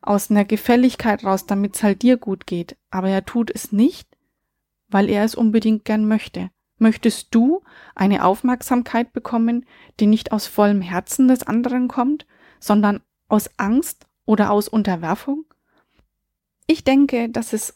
aus 0.00 0.30
einer 0.30 0.44
Gefälligkeit 0.44 1.22
raus, 1.24 1.44
damit 1.44 1.76
es 1.76 1.82
halt 1.82 2.02
dir 2.02 2.16
gut 2.16 2.46
geht. 2.46 2.76
Aber 2.90 3.10
er 3.10 3.26
tut 3.26 3.50
es 3.54 3.72
nicht, 3.72 4.08
weil 4.88 5.10
er 5.10 5.24
es 5.24 5.34
unbedingt 5.34 5.84
gern 5.84 6.08
möchte. 6.08 6.50
Möchtest 6.78 7.34
du 7.34 7.62
eine 7.94 8.24
Aufmerksamkeit 8.24 9.12
bekommen, 9.12 9.66
die 10.00 10.06
nicht 10.06 10.32
aus 10.32 10.46
vollem 10.46 10.80
Herzen 10.80 11.28
des 11.28 11.42
anderen 11.42 11.88
kommt, 11.88 12.26
sondern 12.58 13.02
aus 13.28 13.50
Angst 13.58 14.06
oder 14.24 14.50
aus 14.50 14.68
Unterwerfung? 14.68 15.44
Ich 16.66 16.84
denke, 16.84 17.28
dass 17.28 17.52
es 17.52 17.74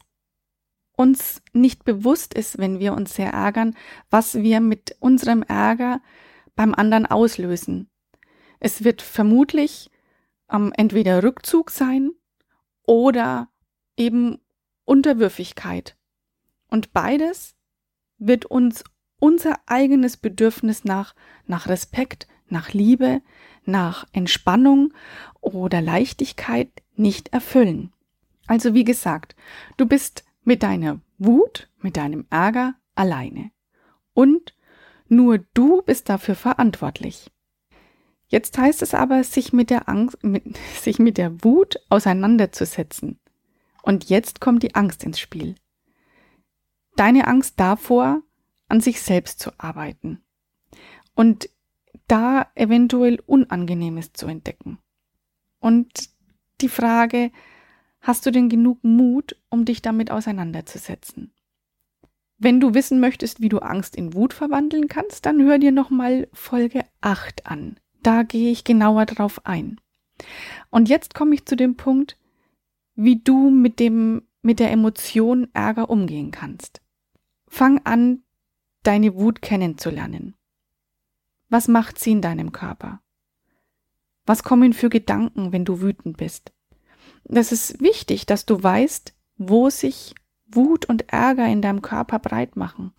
uns 0.97 1.43
nicht 1.53 1.85
bewusst 1.85 2.35
ist, 2.35 2.59
wenn 2.59 2.79
wir 2.79 2.93
uns 2.93 3.15
sehr 3.15 3.33
ärgern, 3.33 3.75
was 4.11 4.37
wir 4.37 4.61
mit 4.61 4.97
unserem 5.01 5.43
Ärger 5.43 6.01
beim 6.61 6.75
anderen 6.75 7.07
auslösen. 7.07 7.89
Es 8.59 8.85
wird 8.85 9.01
vermutlich 9.01 9.91
ähm, 10.53 10.75
entweder 10.77 11.23
Rückzug 11.23 11.71
sein 11.71 12.11
oder 12.83 13.49
eben 13.97 14.43
Unterwürfigkeit. 14.85 15.97
Und 16.69 16.93
beides 16.93 17.55
wird 18.19 18.45
uns 18.45 18.85
unser 19.19 19.59
eigenes 19.65 20.19
Bedürfnis 20.19 20.85
nach, 20.85 21.15
nach 21.47 21.67
Respekt, 21.67 22.29
nach 22.51 22.75
Liebe, 22.75 23.23
nach 23.65 24.07
Entspannung 24.13 24.93
oder 25.41 25.81
Leichtigkeit 25.81 26.69
nicht 26.95 27.33
erfüllen. 27.33 27.91
Also 28.47 28.75
wie 28.75 28.85
gesagt, 28.85 29.35
du 29.79 29.87
bist 29.87 30.25
mit 30.45 30.63
deiner 30.63 31.01
Wut, 31.17 31.71
mit 31.79 31.97
deinem 31.97 32.27
Ärger 32.29 32.75
alleine. 32.95 33.51
Und 34.13 34.55
nur 35.11 35.39
du 35.55 35.83
bist 35.83 36.09
dafür 36.09 36.35
verantwortlich. 36.35 37.31
Jetzt 38.29 38.57
heißt 38.57 38.83
es 38.83 38.95
aber, 38.95 39.25
sich 39.25 39.53
mit 39.53 39.71
der 39.71 39.89
Angst, 39.89 40.23
mit, 40.23 40.45
sich 40.81 40.99
mit 40.99 41.19
der 41.19 41.45
Wut 41.45 41.77
auseinanderzusetzen. 41.89 43.19
Und 43.83 44.09
jetzt 44.09 44.41
kommt 44.41 44.63
die 44.63 44.75
Angst 44.75 45.05
ins 45.05 45.19
Spiel 45.19 45.55
deine 47.01 47.27
Angst 47.27 47.59
davor, 47.59 48.23
an 48.69 48.83
sich 48.83 49.01
selbst 49.01 49.41
zu 49.41 49.53
arbeiten 49.57 50.23
und 51.15 51.49
da 52.09 52.47
eventuell 52.55 53.21
Unangenehmes 53.27 54.13
zu 54.13 54.27
entdecken. 54.27 54.79
Und 55.61 56.11
die 56.61 56.69
Frage, 56.69 57.33
hast 58.03 58.27
du 58.27 58.31
denn 58.31 58.51
genug 58.51 58.85
Mut, 58.85 59.35
um 59.49 59.65
dich 59.65 59.81
damit 59.81 60.11
auseinanderzusetzen? 60.11 61.33
Wenn 62.43 62.59
du 62.59 62.73
wissen 62.73 63.01
möchtest, 63.01 63.43
wie 63.43 63.51
du 63.51 63.59
Angst 63.59 63.95
in 63.95 64.15
Wut 64.15 64.33
verwandeln 64.33 64.89
kannst, 64.89 65.27
dann 65.27 65.43
hör 65.43 65.59
dir 65.59 65.73
nochmal 65.73 66.27
Folge 66.33 66.87
8 67.03 67.47
an. 67.47 67.79
Da 68.03 68.23
gehe 68.23 68.51
ich 68.51 68.65
genauer 68.65 69.05
drauf 69.05 69.45
ein. 69.45 69.79
Und 70.71 70.89
jetzt 70.89 71.13
komme 71.13 71.35
ich 71.35 71.45
zu 71.45 71.55
dem 71.55 71.77
Punkt, 71.77 72.17
wie 72.95 73.17
du 73.17 73.51
mit 73.51 73.79
dem, 73.79 74.23
mit 74.41 74.59
der 74.59 74.71
Emotion 74.71 75.49
Ärger 75.53 75.91
umgehen 75.91 76.31
kannst. 76.31 76.81
Fang 77.47 77.79
an, 77.85 78.23
deine 78.85 79.17
Wut 79.17 79.43
kennenzulernen. 79.43 80.35
Was 81.51 81.69
macht 81.69 81.99
sie 81.99 82.13
in 82.13 82.23
deinem 82.23 82.53
Körper? 82.53 83.03
Was 84.25 84.43
kommen 84.43 84.73
für 84.73 84.89
Gedanken, 84.89 85.53
wenn 85.53 85.67
du 85.67 85.83
wütend 85.83 86.17
bist? 86.17 86.55
Das 87.25 87.53
ist 87.53 87.83
wichtig, 87.83 88.25
dass 88.25 88.47
du 88.47 88.63
weißt, 88.63 89.15
wo 89.37 89.69
sich 89.69 90.15
Wut 90.53 90.87
und 90.87 91.13
Ärger 91.13 91.47
in 91.47 91.63
deinem 91.63 91.83
Körper 91.83 92.19
breit 92.19 92.57
machen, 92.57 92.93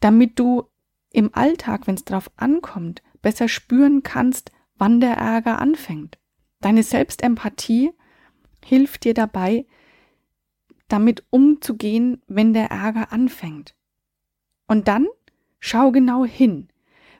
damit 0.00 0.38
du 0.38 0.64
im 1.10 1.30
Alltag, 1.34 1.86
wenn 1.86 1.94
es 1.94 2.04
drauf 2.04 2.30
ankommt, 2.36 3.02
besser 3.22 3.48
spüren 3.48 4.02
kannst, 4.02 4.50
wann 4.76 5.00
der 5.00 5.16
Ärger 5.16 5.60
anfängt. 5.60 6.18
Deine 6.60 6.82
Selbstempathie 6.82 7.92
hilft 8.64 9.04
dir 9.04 9.14
dabei, 9.14 9.66
damit 10.88 11.24
umzugehen, 11.30 12.22
wenn 12.26 12.52
der 12.52 12.70
Ärger 12.70 13.12
anfängt. 13.12 13.74
Und 14.66 14.88
dann 14.88 15.06
schau 15.60 15.92
genau 15.92 16.24
hin. 16.24 16.68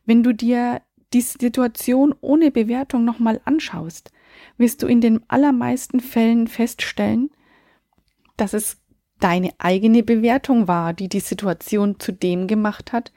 Wenn 0.04 0.22
du 0.22 0.34
dir 0.34 0.82
die 1.12 1.20
Situation 1.20 2.14
ohne 2.20 2.50
Bewertung 2.50 3.04
nochmal 3.04 3.40
anschaust, 3.44 4.12
wirst 4.58 4.82
du 4.82 4.86
in 4.86 5.00
den 5.00 5.28
allermeisten 5.28 6.00
Fällen 6.00 6.48
feststellen, 6.48 7.30
dass 8.36 8.52
es 8.52 8.82
deine 9.20 9.52
eigene 9.58 10.02
Bewertung 10.02 10.68
war, 10.68 10.92
die 10.92 11.08
die 11.08 11.20
Situation 11.20 11.98
zu 11.98 12.12
dem 12.12 12.46
gemacht 12.46 12.92
hat, 12.92 13.12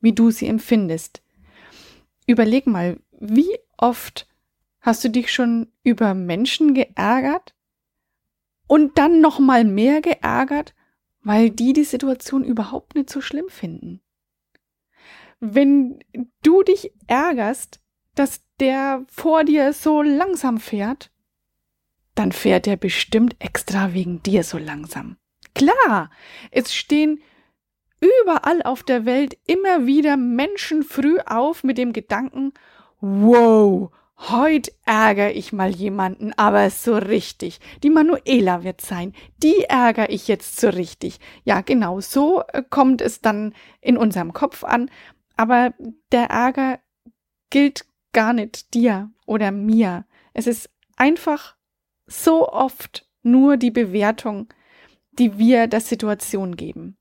wie 0.00 0.12
du 0.12 0.30
sie 0.30 0.46
empfindest. 0.46 1.22
Überleg 2.26 2.66
mal, 2.66 2.98
wie 3.20 3.58
oft 3.76 4.26
hast 4.80 5.04
du 5.04 5.10
dich 5.10 5.32
schon 5.32 5.72
über 5.82 6.14
Menschen 6.14 6.74
geärgert 6.74 7.54
und 8.66 8.98
dann 8.98 9.20
noch 9.20 9.38
mal 9.38 9.64
mehr 9.64 10.00
geärgert, 10.00 10.74
weil 11.22 11.50
die 11.50 11.72
die 11.72 11.84
Situation 11.84 12.44
überhaupt 12.44 12.94
nicht 12.94 13.10
so 13.10 13.20
schlimm 13.20 13.48
finden. 13.48 14.00
Wenn 15.40 16.00
du 16.42 16.62
dich 16.62 16.92
ärgerst, 17.06 17.80
dass 18.14 18.42
der 18.60 19.04
vor 19.08 19.44
dir 19.44 19.72
so 19.72 20.02
langsam 20.02 20.58
fährt, 20.58 21.10
dann 22.14 22.32
fährt 22.32 22.66
er 22.66 22.76
bestimmt 22.76 23.36
extra 23.40 23.92
wegen 23.92 24.22
dir 24.22 24.44
so 24.44 24.58
langsam. 24.58 25.16
Klar, 25.54 26.10
es 26.50 26.74
stehen 26.74 27.22
überall 28.00 28.62
auf 28.62 28.82
der 28.82 29.04
Welt 29.04 29.36
immer 29.46 29.86
wieder 29.86 30.16
Menschen 30.16 30.82
früh 30.82 31.18
auf 31.26 31.64
mit 31.64 31.78
dem 31.78 31.92
Gedanken, 31.92 32.52
wow, 33.00 33.90
Heute 34.16 34.72
ärgere 34.84 35.32
ich 35.32 35.52
mal 35.52 35.74
jemanden, 35.74 36.32
aber 36.34 36.70
so 36.70 36.96
richtig. 36.96 37.58
Die 37.82 37.90
Manuela 37.90 38.62
wird 38.62 38.80
sein. 38.80 39.12
Die 39.42 39.64
ärgere 39.64 40.08
ich 40.08 40.28
jetzt 40.28 40.60
so 40.60 40.68
richtig. 40.68 41.18
Ja, 41.42 41.60
genau 41.60 42.00
so 42.00 42.42
äh, 42.52 42.62
kommt 42.62 43.00
es 43.02 43.20
dann 43.20 43.54
in 43.80 43.96
unserem 43.96 44.32
Kopf 44.32 44.62
an. 44.62 44.88
Aber 45.36 45.74
der 46.12 46.30
Ärger 46.30 46.78
gilt 47.50 47.86
gar 48.12 48.32
nicht 48.32 48.72
dir 48.72 49.10
oder 49.26 49.50
mir. 49.50 50.06
Es 50.32 50.46
ist 50.46 50.70
einfach 50.96 51.56
so 52.06 52.48
oft 52.48 53.06
nur 53.22 53.56
die 53.56 53.72
Bewertung, 53.72 54.48
die 55.18 55.38
wir 55.38 55.66
der 55.66 55.80
Situation 55.80 56.56
geben. 56.56 56.96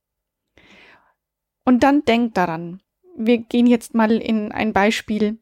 Und 1.65 1.83
dann 1.83 2.03
denk 2.05 2.33
daran. 2.33 2.81
Wir 3.15 3.37
gehen 3.37 3.67
jetzt 3.67 3.93
mal 3.93 4.11
in 4.11 4.51
ein 4.51 4.73
Beispiel 4.73 5.39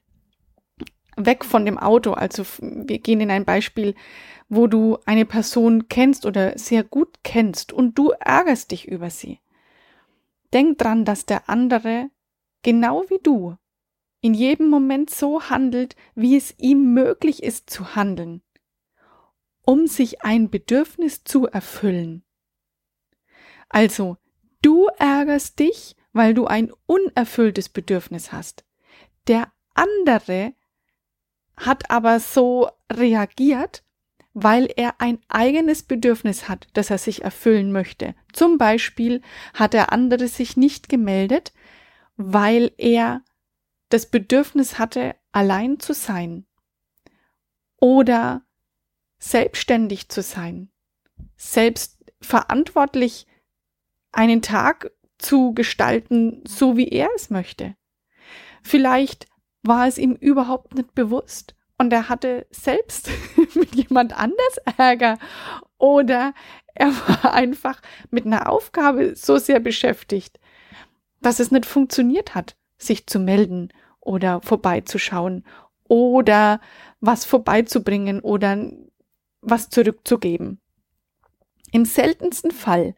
weg 1.16 1.46
von 1.46 1.66
dem 1.66 1.78
Auto. 1.78 2.12
Also 2.12 2.44
wir 2.60 3.00
gehen 3.00 3.22
in 3.22 3.32
ein 3.32 3.46
Beispiel, 3.46 3.96
wo 4.50 4.68
du 4.68 4.98
eine 5.06 5.26
Person 5.26 5.88
kennst 5.88 6.26
oder 6.26 6.58
sehr 6.58 6.84
gut 6.84 7.20
kennst 7.24 7.72
und 7.74 7.98
du 7.98 8.10
ärgerst 8.20 8.72
dich 8.72 8.88
über 8.88 9.10
sie. 9.10 9.40
Denk 10.54 10.78
dran, 10.78 11.06
dass 11.06 11.26
der 11.26 11.50
andere, 11.50 12.10
genau 12.62 13.04
wie 13.10 13.20
du, 13.24 13.56
in 14.22 14.34
jedem 14.34 14.70
Moment 14.70 15.10
so 15.10 15.50
handelt, 15.50 15.96
wie 16.14 16.36
es 16.36 16.54
ihm 16.60 16.94
möglich 16.94 17.42
ist 17.42 17.70
zu 17.70 17.96
handeln, 17.96 18.42
um 19.64 19.88
sich 19.88 20.24
ein 20.24 20.50
Bedürfnis 20.50 21.24
zu 21.24 21.48
erfüllen. 21.48 22.24
Also, 23.72 24.18
du 24.62 24.88
ärgerst 24.98 25.60
dich, 25.60 25.96
weil 26.12 26.34
du 26.34 26.46
ein 26.46 26.72
unerfülltes 26.86 27.70
Bedürfnis 27.70 28.34
hast. 28.34 28.66
Der 29.28 29.52
andere 29.74 30.54
hat 31.56 31.90
aber 31.90 32.20
so 32.20 32.70
reagiert, 32.92 33.84
weil 34.34 34.70
er 34.76 35.00
ein 35.00 35.20
eigenes 35.30 35.84
Bedürfnis 35.84 36.50
hat, 36.50 36.68
das 36.74 36.90
er 36.90 36.98
sich 36.98 37.24
erfüllen 37.24 37.72
möchte. 37.72 38.14
Zum 38.34 38.58
Beispiel 38.58 39.22
hat 39.54 39.74
der 39.74 39.94
andere 39.94 40.28
sich 40.28 40.58
nicht 40.58 40.90
gemeldet, 40.90 41.54
weil 42.18 42.72
er 42.78 43.24
das 43.90 44.06
Bedürfnis 44.06 44.80
hatte, 44.80 45.16
allein 45.32 45.80
zu 45.80 45.94
sein 45.94 46.46
oder 47.78 48.44
selbstständig 49.18 50.10
zu 50.10 50.22
sein, 50.22 50.72
selbst 51.38 52.04
verantwortlich 52.22 53.28
einen 54.12 54.42
Tag 54.42 54.92
zu 55.18 55.54
gestalten, 55.54 56.42
so 56.46 56.78
wie 56.78 56.88
er 56.88 57.10
es 57.16 57.30
möchte. 57.30 57.76
Vielleicht 58.64 59.28
war 59.64 59.88
es 59.88 59.98
ihm 59.98 60.14
überhaupt 60.14 60.76
nicht 60.76 60.94
bewusst 60.96 61.56
und 61.78 61.94
er 61.94 62.10
hatte 62.10 62.48
selbst 62.52 63.10
mit 63.56 63.76
jemand 63.76 64.18
anders 64.18 64.58
Ärger 64.78 65.18
oder 65.78 66.34
er 66.74 66.88
war 66.88 67.34
einfach 67.34 67.82
mit 68.10 68.26
einer 68.26 68.50
Aufgabe 68.50 69.16
so 69.16 69.38
sehr 69.38 69.60
beschäftigt, 69.60 70.40
dass 71.22 71.40
es 71.40 71.52
nicht 71.52 71.66
funktioniert 71.66 72.36
hat, 72.36 72.56
sich 72.78 73.08
zu 73.08 73.20
melden 73.20 73.70
oder 74.00 74.42
vorbeizuschauen 74.42 75.46
oder 75.84 76.62
was 77.00 77.26
vorbeizubringen 77.26 78.22
oder 78.22 78.72
was 79.42 79.70
zurückzugeben. 79.70 80.60
Im 81.72 81.86
seltensten 81.86 82.52
Fall 82.52 82.96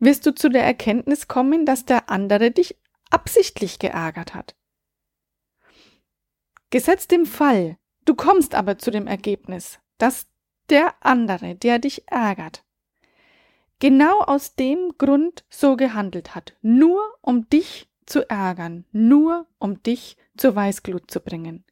wirst 0.00 0.26
du 0.26 0.34
zu 0.34 0.48
der 0.48 0.64
Erkenntnis 0.64 1.28
kommen, 1.28 1.66
dass 1.66 1.84
der 1.84 2.10
andere 2.10 2.50
dich 2.50 2.76
absichtlich 3.10 3.78
geärgert 3.78 4.34
hat. 4.34 4.56
Gesetzt 6.70 7.12
im 7.12 7.26
Fall, 7.26 7.76
du 8.04 8.14
kommst 8.14 8.54
aber 8.54 8.78
zu 8.78 8.90
dem 8.90 9.06
Ergebnis, 9.06 9.78
dass 9.98 10.26
der 10.68 10.94
andere, 11.00 11.54
der 11.54 11.78
dich 11.78 12.08
ärgert, 12.10 12.64
genau 13.80 14.20
aus 14.20 14.54
dem 14.54 14.92
Grund 14.96 15.44
so 15.50 15.76
gehandelt 15.76 16.34
hat, 16.34 16.56
nur 16.62 17.00
um 17.20 17.48
dich 17.48 17.88
zu 18.06 18.28
ärgern, 18.28 18.84
nur 18.92 19.46
um 19.58 19.82
dich 19.82 20.16
zur 20.36 20.54
Weißglut 20.54 21.10
zu 21.10 21.20
bringen. 21.20 21.64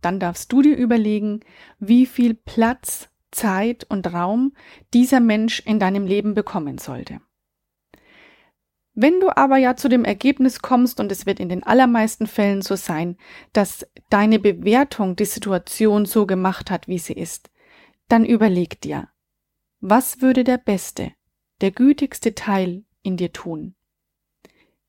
Dann 0.00 0.18
darfst 0.18 0.52
du 0.52 0.62
dir 0.62 0.76
überlegen, 0.76 1.40
wie 1.78 2.06
viel 2.06 2.34
Platz, 2.34 3.08
Zeit 3.30 3.84
und 3.88 4.12
Raum 4.12 4.54
dieser 4.92 5.20
Mensch 5.20 5.60
in 5.60 5.78
deinem 5.78 6.06
Leben 6.06 6.34
bekommen 6.34 6.78
sollte. 6.78 7.20
Wenn 8.94 9.20
du 9.20 9.34
aber 9.36 9.56
ja 9.56 9.76
zu 9.76 9.88
dem 9.88 10.04
Ergebnis 10.04 10.60
kommst, 10.60 10.98
und 11.00 11.12
es 11.12 11.24
wird 11.24 11.38
in 11.40 11.48
den 11.48 11.62
allermeisten 11.62 12.26
Fällen 12.26 12.60
so 12.60 12.76
sein, 12.76 13.16
dass 13.52 13.86
deine 14.10 14.38
Bewertung 14.38 15.16
die 15.16 15.24
Situation 15.24 16.06
so 16.06 16.26
gemacht 16.26 16.70
hat, 16.70 16.88
wie 16.88 16.98
sie 16.98 17.12
ist, 17.12 17.50
dann 18.08 18.24
überleg 18.24 18.80
dir, 18.80 19.08
was 19.80 20.20
würde 20.20 20.44
der 20.44 20.58
beste, 20.58 21.12
der 21.60 21.70
gütigste 21.70 22.34
Teil 22.34 22.84
in 23.02 23.16
dir 23.16 23.32
tun? 23.32 23.74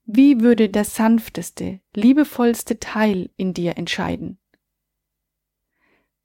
Wie 0.06 0.42
würde 0.42 0.68
der 0.68 0.84
sanfteste, 0.84 1.80
liebevollste 1.96 2.80
Teil 2.80 3.30
in 3.38 3.54
dir 3.54 3.78
entscheiden? 3.78 4.40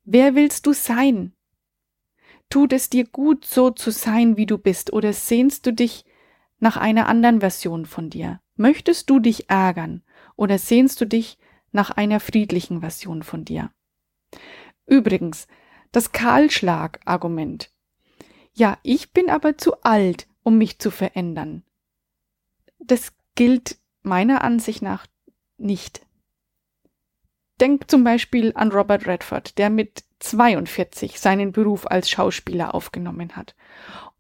Wer 0.03 0.35
willst 0.35 0.67
du 0.67 0.73
sein? 0.73 1.35
Tut 2.49 2.73
es 2.73 2.89
dir 2.89 3.05
gut, 3.05 3.45
so 3.45 3.71
zu 3.71 3.91
sein, 3.91 4.37
wie 4.37 4.47
du 4.47 4.57
bist, 4.57 4.93
oder 4.93 5.13
sehnst 5.13 5.67
du 5.67 5.73
dich 5.73 6.05
nach 6.59 6.77
einer 6.77 7.09
anderen 7.09 7.41
Version 7.41 7.87
von 7.87 8.11
dir? 8.11 8.41
Möchtest 8.57 9.11
du 9.11 9.19
dich 9.19 9.51
ärgern 9.51 10.03
oder 10.37 10.59
sehnst 10.59 11.01
du 11.01 11.05
dich 11.07 11.39
nach 11.73 11.91
einer 11.91 12.21
friedlichen 12.21 12.81
Version 12.81 13.23
von 13.23 13.45
dir? 13.45 13.71
Übrigens, 14.87 15.47
das 15.93 16.13
Kahlschlag-Argument. 16.13 17.71
Ja, 18.55 18.79
ich 18.83 19.13
bin 19.13 19.31
aber 19.31 19.59
zu 19.59 19.83
alt, 19.83 20.27
um 20.43 20.59
mich 20.59 20.79
zu 20.79 20.91
verändern. 20.91 21.63
Das 22.79 23.13
gilt 23.35 23.79
meiner 24.03 24.43
Ansicht 24.43 24.83
nach 24.83 25.07
nicht. 25.59 26.07
Denk 27.61 27.91
zum 27.91 28.05
Beispiel 28.05 28.53
an 28.55 28.71
Robert 28.71 29.07
Redford, 29.07 29.59
der 29.59 29.71
mit 29.71 30.05
42 30.21 31.19
seinen 31.19 31.53
Beruf 31.53 31.87
als 31.87 32.11
Schauspieler 32.11 32.75
aufgenommen 32.75 33.37
hat. 33.37 33.55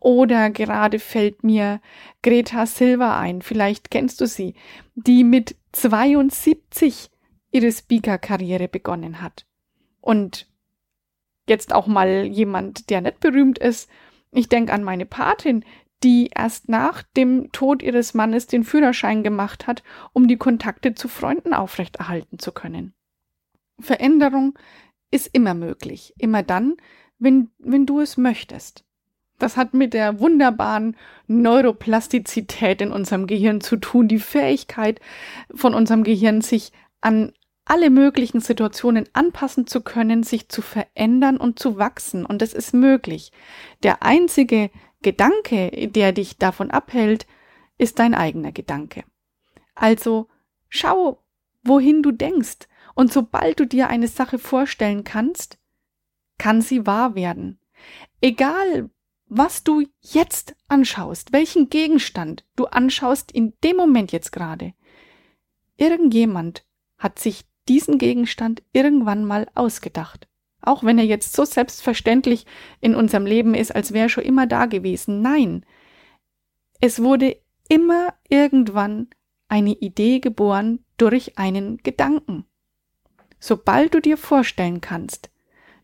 Oder 0.06 0.50
gerade 0.50 1.00
fällt 1.00 1.42
mir 1.42 1.80
Greta 2.22 2.64
Silva 2.66 3.18
ein, 3.18 3.42
vielleicht 3.42 3.90
kennst 3.90 4.20
du 4.20 4.28
sie, 4.28 4.54
die 4.94 5.24
mit 5.24 5.56
72 5.72 7.10
ihre 7.50 7.72
Speaker-Karriere 7.72 8.68
begonnen 8.68 9.20
hat. 9.20 9.46
Und 10.00 10.46
jetzt 11.48 11.74
auch 11.74 11.88
mal 11.88 12.24
jemand, 12.24 12.88
der 12.88 13.00
nicht 13.00 13.18
berühmt 13.18 13.58
ist. 13.58 13.90
Ich 14.30 14.48
denke 14.48 14.72
an 14.72 14.84
meine 14.84 15.06
Patin, 15.06 15.64
die 16.04 16.30
erst 16.32 16.68
nach 16.68 17.02
dem 17.02 17.50
Tod 17.50 17.82
ihres 17.82 18.14
Mannes 18.14 18.46
den 18.46 18.62
Führerschein 18.62 19.24
gemacht 19.24 19.66
hat, 19.66 19.82
um 20.12 20.28
die 20.28 20.36
Kontakte 20.36 20.94
zu 20.94 21.08
Freunden 21.08 21.52
aufrechterhalten 21.52 22.38
zu 22.38 22.52
können. 22.52 22.94
Veränderung 23.80 24.56
ist 25.10 25.34
immer 25.34 25.54
möglich, 25.54 26.14
immer 26.16 26.44
dann, 26.44 26.76
wenn, 27.18 27.50
wenn 27.58 27.86
du 27.86 27.98
es 27.98 28.16
möchtest. 28.16 28.86
Das 29.38 29.56
hat 29.56 29.74
mit 29.74 29.92
der 29.92 30.20
wunderbaren 30.20 30.96
Neuroplastizität 31.26 32.80
in 32.80 32.92
unserem 32.92 33.26
Gehirn 33.26 33.60
zu 33.60 33.76
tun, 33.76 34.08
die 34.08 34.18
Fähigkeit 34.18 35.00
von 35.54 35.74
unserem 35.74 36.04
Gehirn, 36.04 36.40
sich 36.40 36.72
an 37.00 37.32
alle 37.66 37.90
möglichen 37.90 38.40
Situationen 38.40 39.08
anpassen 39.12 39.66
zu 39.66 39.82
können, 39.82 40.22
sich 40.22 40.48
zu 40.48 40.62
verändern 40.62 41.36
und 41.36 41.58
zu 41.58 41.78
wachsen. 41.78 42.24
Und 42.24 42.40
das 42.40 42.54
ist 42.54 42.72
möglich. 42.72 43.32
Der 43.82 44.02
einzige 44.02 44.70
Gedanke, 45.02 45.88
der 45.88 46.12
dich 46.12 46.38
davon 46.38 46.70
abhält, 46.70 47.26
ist 47.76 47.98
dein 47.98 48.14
eigener 48.14 48.52
Gedanke. 48.52 49.04
Also 49.74 50.28
schau, 50.68 51.22
wohin 51.62 52.02
du 52.02 52.12
denkst. 52.12 52.68
Und 52.94 53.12
sobald 53.12 53.60
du 53.60 53.66
dir 53.66 53.88
eine 53.88 54.08
Sache 54.08 54.38
vorstellen 54.38 55.04
kannst, 55.04 55.58
kann 56.38 56.62
sie 56.62 56.86
wahr 56.86 57.14
werden. 57.14 57.58
Egal, 58.20 58.90
was 59.28 59.64
du 59.64 59.84
jetzt 60.00 60.54
anschaust, 60.68 61.32
welchen 61.32 61.68
Gegenstand 61.68 62.44
du 62.54 62.66
anschaust 62.66 63.32
in 63.32 63.52
dem 63.64 63.76
Moment 63.76 64.12
jetzt 64.12 64.32
gerade. 64.32 64.72
Irgendjemand 65.76 66.64
hat 66.98 67.18
sich 67.18 67.44
diesen 67.68 67.98
Gegenstand 67.98 68.62
irgendwann 68.72 69.24
mal 69.24 69.48
ausgedacht. 69.54 70.28
Auch 70.62 70.84
wenn 70.84 70.98
er 70.98 71.04
jetzt 71.04 71.34
so 71.34 71.44
selbstverständlich 71.44 72.46
in 72.80 72.94
unserem 72.94 73.26
Leben 73.26 73.54
ist, 73.54 73.74
als 73.74 73.92
wäre 73.92 74.06
er 74.06 74.08
schon 74.08 74.24
immer 74.24 74.46
da 74.46 74.66
gewesen. 74.66 75.22
Nein, 75.22 75.64
es 76.80 77.02
wurde 77.02 77.36
immer 77.68 78.14
irgendwann 78.28 79.08
eine 79.48 79.72
Idee 79.72 80.20
geboren 80.20 80.84
durch 80.96 81.38
einen 81.38 81.78
Gedanken. 81.78 82.44
Sobald 83.38 83.94
du 83.94 84.00
dir 84.00 84.16
vorstellen 84.16 84.80
kannst, 84.80 85.30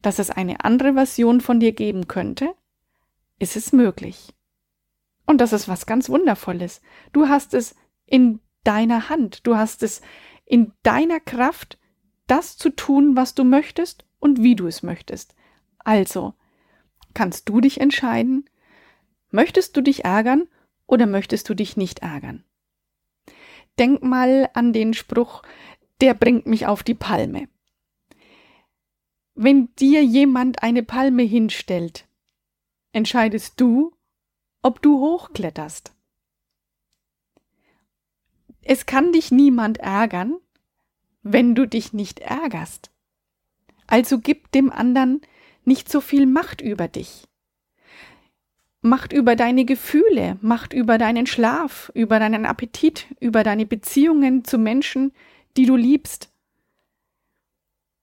dass 0.01 0.19
es 0.19 0.31
eine 0.31 0.65
andere 0.65 0.95
Version 0.95 1.41
von 1.41 1.61
dir 1.61 1.73
geben 1.73 2.09
könnte, 2.09 2.55
ist 3.43 3.57
es 3.57 3.73
möglich. 3.73 4.33
Und 5.27 5.41
das 5.41 5.53
ist 5.53 5.67
was 5.67 5.85
ganz 5.85 6.09
Wundervolles. 6.09 6.81
Du 7.13 7.29
hast 7.29 7.55
es 7.55 7.75
in 8.07 8.39
deiner 8.63 9.09
Hand, 9.09 9.47
du 9.49 9.57
hast 9.57 9.83
es 9.83 10.01
in 10.47 10.73
deiner 10.85 11.19
Kraft, 11.19 11.77
das 12.29 12.57
zu 12.57 12.71
tun, 12.71 13.17
was 13.17 13.35
du 13.35 13.43
möchtest 13.43 14.07
und 14.21 14.45
wie 14.45 14.55
du 14.55 14.69
es 14.69 14.85
möchtest. 14.85 15.35
Also, 15.79 16.35
kannst 17.15 17.49
du 17.49 17.61
dich 17.61 17.81
entscheiden, 17.81 18.49
möchtest 19.33 19.77
du 19.77 19.81
dich 19.81 20.05
ärgern 20.05 20.47
oder 20.87 21.07
möchtest 21.07 21.49
du 21.49 21.55
dich 21.55 21.77
nicht 21.77 21.99
ärgern? 21.99 22.45
Denk 23.77 24.05
mal 24.05 24.51
an 24.55 24.73
den 24.73 24.95
Spruch, 24.95 25.43
der 26.01 26.15
bringt 26.15 26.47
mich 26.47 26.67
auf 26.69 26.85
die 26.85 26.95
Palme. 26.95 27.49
Wenn 29.35 29.75
dir 29.75 30.05
jemand 30.05 30.63
eine 30.63 30.85
Palme 30.85 31.23
hinstellt, 31.25 32.07
entscheidest 32.93 33.61
du, 33.61 33.93
ob 34.63 34.81
du 34.83 34.99
hochkletterst. 34.99 35.93
Es 38.63 38.87
kann 38.87 39.13
dich 39.13 39.31
niemand 39.31 39.79
ärgern, 39.79 40.37
wenn 41.23 41.55
du 41.55 41.67
dich 41.67 41.93
nicht 41.93 42.21
ärgerst. 42.21 42.91
Also 43.87 44.19
gib 44.19 44.53
dem 44.53 44.71
anderen 44.71 45.21
nicht 45.65 45.91
so 45.91 46.01
viel 46.01 46.27
Macht 46.27 46.61
über 46.61 46.89
dich. 46.89 47.29
Macht 48.81 49.13
über 49.13 49.37
deine 49.37 49.65
Gefühle, 49.65 50.39
Macht 50.41 50.73
über 50.73 50.99
deinen 50.99 51.27
Schlaf, 51.27 51.91
über 51.95 52.19
deinen 52.19 52.47
Appetit, 52.47 53.07
über 53.21 53.45
deine 53.45 53.67
Beziehungen 53.67 54.45
zu 54.45 54.59
Menschen, 54.59 55.13
die 55.57 55.67
du 55.67 55.77
liebst. 55.77 56.33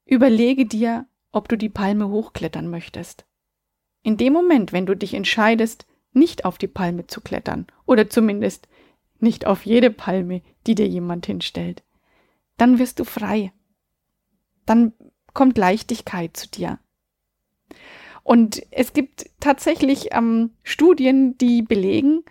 Überlege 0.05 0.65
dir, 0.65 1.07
ob 1.31 1.49
du 1.49 1.57
die 1.57 1.69
Palme 1.69 2.09
hochklettern 2.09 2.69
möchtest. 2.69 3.28
In 4.03 4.17
dem 4.17 4.33
Moment, 4.33 4.73
wenn 4.73 4.85
du 4.85 4.95
dich 4.95 5.13
entscheidest, 5.13 5.85
nicht 6.13 6.45
auf 6.45 6.57
die 6.57 6.67
Palme 6.67 7.07
zu 7.07 7.21
klettern, 7.21 7.67
oder 7.85 8.09
zumindest 8.09 8.67
nicht 9.19 9.45
auf 9.45 9.65
jede 9.65 9.91
Palme, 9.91 10.41
die 10.65 10.75
dir 10.75 10.87
jemand 10.87 11.25
hinstellt, 11.25 11.83
dann 12.57 12.79
wirst 12.79 12.99
du 12.99 13.03
frei. 13.03 13.51
Dann 14.65 14.93
kommt 15.33 15.57
Leichtigkeit 15.57 16.35
zu 16.35 16.47
dir. 16.47 16.79
Und 18.23 18.61
es 18.71 18.93
gibt 18.93 19.29
tatsächlich 19.39 20.09
ähm, 20.11 20.51
Studien, 20.63 21.37
die 21.37 21.61
belegen, 21.61 22.23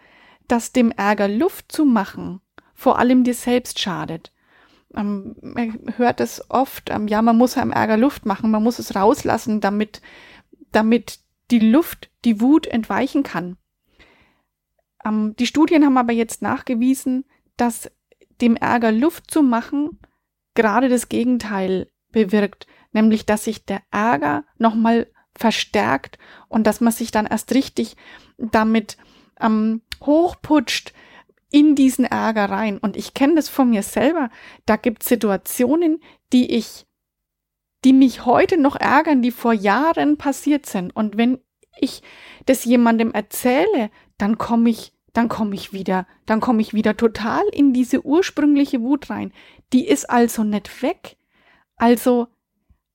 dass 0.47 0.73
dem 0.73 0.91
Ärger 0.93 1.29
Luft 1.29 1.73
zu 1.73 1.85
machen 1.85 2.41
vor 2.79 3.01
allem 3.01 3.25
dir 3.25 3.35
selbst 3.35 3.81
schadet. 3.81 4.33
Ähm, 4.95 5.35
man 5.43 5.81
hört 5.97 6.21
es 6.21 6.49
oft, 6.49 6.91
ähm, 6.91 7.09
ja, 7.09 7.21
man 7.23 7.37
muss 7.37 7.57
einem 7.57 7.73
Ärger 7.73 7.97
Luft 7.97 8.25
machen, 8.25 8.53
man 8.53 8.63
muss 8.63 8.79
es 8.79 8.95
rauslassen, 8.95 9.61
damit, 9.61 10.01
damit 10.71 11.19
die 11.51 11.59
Luft, 11.59 12.11
die 12.25 12.41
Wut 12.41 12.67
entweichen 12.67 13.23
kann. 13.23 13.57
Ähm, 15.05 15.35
die 15.39 15.47
Studien 15.47 15.85
haben 15.85 15.97
aber 15.97 16.13
jetzt 16.13 16.43
nachgewiesen, 16.43 17.25
dass 17.57 17.91
dem 18.41 18.57
Ärger 18.57 18.93
Luft 18.93 19.31
zu 19.31 19.43
machen 19.43 19.99
gerade 20.55 20.89
das 20.89 21.09
Gegenteil 21.09 21.89
bewirkt, 22.11 22.67
nämlich 22.93 23.27
dass 23.27 23.45
sich 23.45 23.65
der 23.65 23.81
Ärger 23.93 24.45
nochmal 24.59 25.07
verstärkt 25.37 26.19
und 26.49 26.67
dass 26.67 26.81
man 26.81 26.93
sich 26.93 27.13
dann 27.13 27.27
erst 27.27 27.55
richtig 27.55 27.97
damit 28.39 28.97
ähm, 29.41 29.83
hochputscht 30.05 30.93
in 31.51 31.77
diesen 31.77 32.05
Ärger 32.05 32.47
rein. 32.47 32.79
Und 32.79 32.97
ich 32.97 33.15
kenne 33.15 33.37
das 33.37 33.49
von 33.49 33.71
mir 33.71 33.85
selber. 33.85 34.31
Da 34.67 34.75
gibt 34.75 35.03
es 35.03 35.09
Situationen, 35.09 36.01
die 36.33 36.57
ich, 36.57 36.88
die 37.85 37.93
mich 37.93 38.25
heute 38.25 38.57
noch 38.59 38.77
ärgern, 38.77 39.23
die 39.23 39.31
vor 39.31 39.53
Jahren 39.53 40.17
passiert 40.17 40.67
sind. 40.67 40.95
Und 40.95 41.17
wenn 41.17 41.39
ich 41.79 42.03
das 42.47 42.65
jemandem 42.65 43.13
erzähle, 43.13 43.91
dann 44.17 44.39
komme 44.39 44.71
ich 44.71 44.93
dann 45.19 45.29
komme 45.29 45.57
ich 45.57 45.73
wieder, 45.73 46.07
dann 46.27 46.39
komme 46.39 46.61
ich 46.61 46.75
wieder 46.75 46.97
total 46.97 47.43
in 47.53 47.73
diese 47.73 48.05
ursprüngliche 48.05 48.83
Wut 48.83 49.11
rein. 49.11 49.33
Die 49.73 49.89
ist 49.89 50.09
also 50.09 50.45
nicht 50.45 50.83
weg. 50.83 51.17
Also 51.77 52.29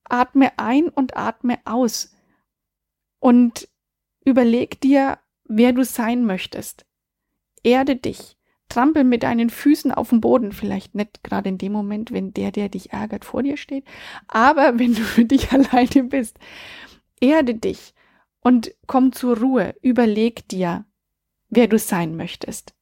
atme 0.06 0.58
ein 0.58 0.88
und 0.88 1.18
atme 1.18 1.60
aus 1.66 2.16
und 3.20 3.68
überleg 4.24 4.80
dir, 4.80 5.20
wer 5.46 5.74
du 5.74 5.84
sein 5.84 6.26
möchtest. 6.26 6.86
Erde 7.64 7.96
dich. 7.96 8.38
Trampel 8.74 9.04
mit 9.04 9.24
deinen 9.24 9.50
Füßen 9.50 9.92
auf 9.92 10.10
den 10.10 10.22
Boden, 10.22 10.52
vielleicht 10.52 10.96
nicht 10.96 11.24
gerade 11.24 11.50
in 11.50 11.58
dem 11.58 11.72
Moment, 11.72 12.12
wenn 12.12 12.34
der, 12.34 12.52
der 12.52 12.70
dich 12.70 12.92
ärgert, 12.92 13.24
vor 13.26 13.44
dir 13.44 13.58
steht, 13.58 13.86
aber 14.28 14.74
wenn 14.80 14.96
du 14.96 15.02
für 15.02 15.26
dich 15.26 15.52
alleine 15.52 16.04
bist. 16.04 16.38
Erde 17.22 17.56
dich 17.56 17.94
und 18.42 18.74
komm 18.88 19.14
zur 19.14 19.38
Ruhe. 19.38 19.76
Überleg 19.82 20.48
dir, 20.50 20.86
wer 21.50 21.68
du 21.68 21.78
sein 21.78 22.18
möchtest. 22.18 22.74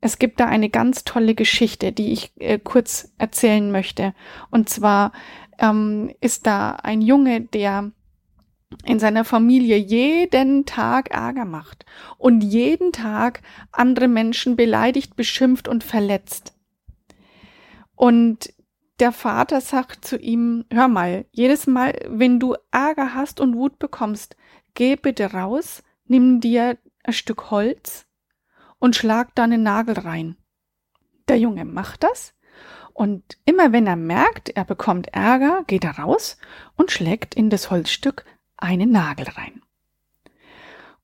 Es 0.00 0.18
gibt 0.18 0.38
da 0.38 0.46
eine 0.46 0.68
ganz 0.68 1.04
tolle 1.04 1.34
Geschichte, 1.34 1.92
die 1.92 2.12
ich 2.12 2.32
äh, 2.36 2.58
kurz 2.58 3.12
erzählen 3.18 3.72
möchte. 3.72 4.14
Und 4.50 4.68
zwar 4.68 5.12
ähm, 5.58 6.12
ist 6.20 6.46
da 6.46 6.72
ein 6.72 7.00
Junge, 7.00 7.40
der 7.40 7.90
in 8.84 8.98
seiner 8.98 9.24
Familie 9.24 9.76
jeden 9.76 10.66
Tag 10.66 11.10
Ärger 11.10 11.44
macht 11.44 11.86
und 12.18 12.42
jeden 12.42 12.92
Tag 12.92 13.42
andere 13.72 14.08
Menschen 14.08 14.56
beleidigt, 14.56 15.16
beschimpft 15.16 15.68
und 15.68 15.84
verletzt. 15.84 16.54
Und 17.94 18.52
der 19.00 19.12
Vater 19.12 19.60
sagt 19.60 20.04
zu 20.04 20.18
ihm, 20.18 20.64
hör 20.72 20.88
mal, 20.88 21.24
jedes 21.30 21.66
Mal, 21.66 21.94
wenn 22.08 22.40
du 22.40 22.56
Ärger 22.70 23.14
hast 23.14 23.40
und 23.40 23.56
Wut 23.56 23.78
bekommst, 23.78 24.36
geh 24.74 24.96
bitte 24.96 25.32
raus, 25.32 25.82
nimm 26.04 26.40
dir 26.40 26.78
ein 27.04 27.12
Stück 27.12 27.50
Holz 27.50 28.06
und 28.78 28.96
schlag 28.96 29.34
da 29.34 29.44
einen 29.44 29.62
Nagel 29.62 29.98
rein. 29.98 30.36
Der 31.28 31.38
Junge 31.38 31.64
macht 31.64 32.02
das 32.02 32.34
und 32.92 33.38
immer 33.44 33.72
wenn 33.72 33.86
er 33.86 33.96
merkt, 33.96 34.50
er 34.50 34.64
bekommt 34.64 35.08
Ärger, 35.14 35.62
geht 35.66 35.84
er 35.84 35.98
raus 35.98 36.36
und 36.76 36.90
schlägt 36.90 37.34
in 37.34 37.48
das 37.48 37.70
Holzstück 37.70 38.24
einen 38.58 38.90
Nagel 38.90 39.26
rein. 39.28 39.62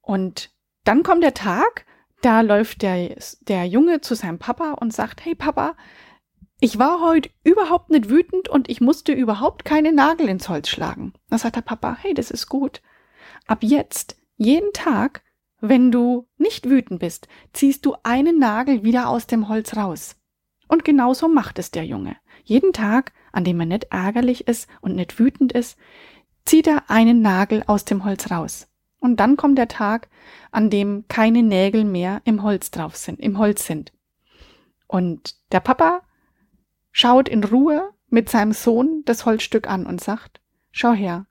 Und 0.01 0.51
dann 0.85 1.03
kommt 1.03 1.23
der 1.23 1.35
Tag, 1.35 1.87
da 2.21 2.41
läuft 2.43 2.83
der, 2.83 3.17
der 3.41 3.67
Junge 3.67 4.01
zu 4.01 4.15
seinem 4.15 4.39
Papa 4.39 4.73
und 4.73 4.93
sagt, 4.93 5.25
hey 5.25 5.35
Papa, 5.35 5.75
ich 6.61 6.79
war 6.79 7.01
heute 7.01 7.31
überhaupt 7.43 7.91
nicht 7.91 8.09
wütend 8.09 8.49
und 8.49 8.71
ich 8.71 8.81
musste 8.81 9.13
überhaupt 9.13 9.65
keine 9.65 9.93
Nagel 9.93 10.29
ins 10.29 10.49
Holz 10.49 10.69
schlagen. 10.69 11.13
Da 11.29 11.39
sagt 11.39 11.57
der 11.57 11.63
Papa, 11.63 11.97
hey, 12.01 12.15
das 12.15 12.31
ist 12.31 12.49
gut. 12.49 12.81
Ab 13.47 13.59
jetzt, 13.63 14.17
jeden 14.37 14.73
Tag, 14.73 15.23
wenn 15.61 15.91
du 15.91 16.27
nicht 16.39 16.69
wütend 16.69 17.01
bist, 17.01 17.29
ziehst 17.53 17.85
du 17.85 17.97
einen 18.03 18.39
Nagel 18.39 18.85
wieder 18.85 19.09
aus 19.09 19.27
dem 19.27 19.49
Holz 19.49 19.77
raus. 19.77 20.17
Und 20.69 20.85
genauso 20.85 21.29
macht 21.29 21.59
es 21.59 21.71
der 21.71 21.85
Junge. 21.85 22.17
Jeden 22.45 22.73
Tag, 22.73 23.13
an 23.33 23.45
dem 23.45 23.61
er 23.61 23.67
nicht 23.67 23.89
ärgerlich 23.91 24.47
ist 24.49 24.69
und 24.81 24.97
nicht 24.97 25.19
wütend 25.19 25.53
ist, 25.53 25.79
zieht 26.45 26.67
er 26.67 26.91
einen 26.91 27.23
Nagel 27.23 27.63
aus 27.67 27.85
dem 27.85 28.05
Holz 28.05 28.31
raus. 28.31 28.69
Und 28.99 29.21
dann 29.21 29.37
kommt 29.37 29.59
der 29.59 29.69
Tag, 29.69 30.09
an 30.51 30.71
dem 30.71 31.05
keine 31.09 31.43
Nägel 31.43 31.85
mehr 31.85 32.23
im 32.25 32.43
Holz 32.43 32.71
drauf 32.71 32.97
sind, 32.97 33.21
im 33.21 33.39
Holz 33.39 33.67
sind. 33.67 33.93
Und 34.87 35.37
der 35.53 35.61
Papa 35.61 36.03
schaut 36.91 37.29
in 37.29 37.45
Ruhe 37.45 37.91
mit 38.09 38.31
seinem 38.31 38.53
Sohn 38.53 39.03
das 39.05 39.27
Holzstück 39.27 39.69
an 39.69 39.87
und 39.87 40.01
sagt, 40.01 40.41
schau 40.71 40.93
her, 40.93 41.27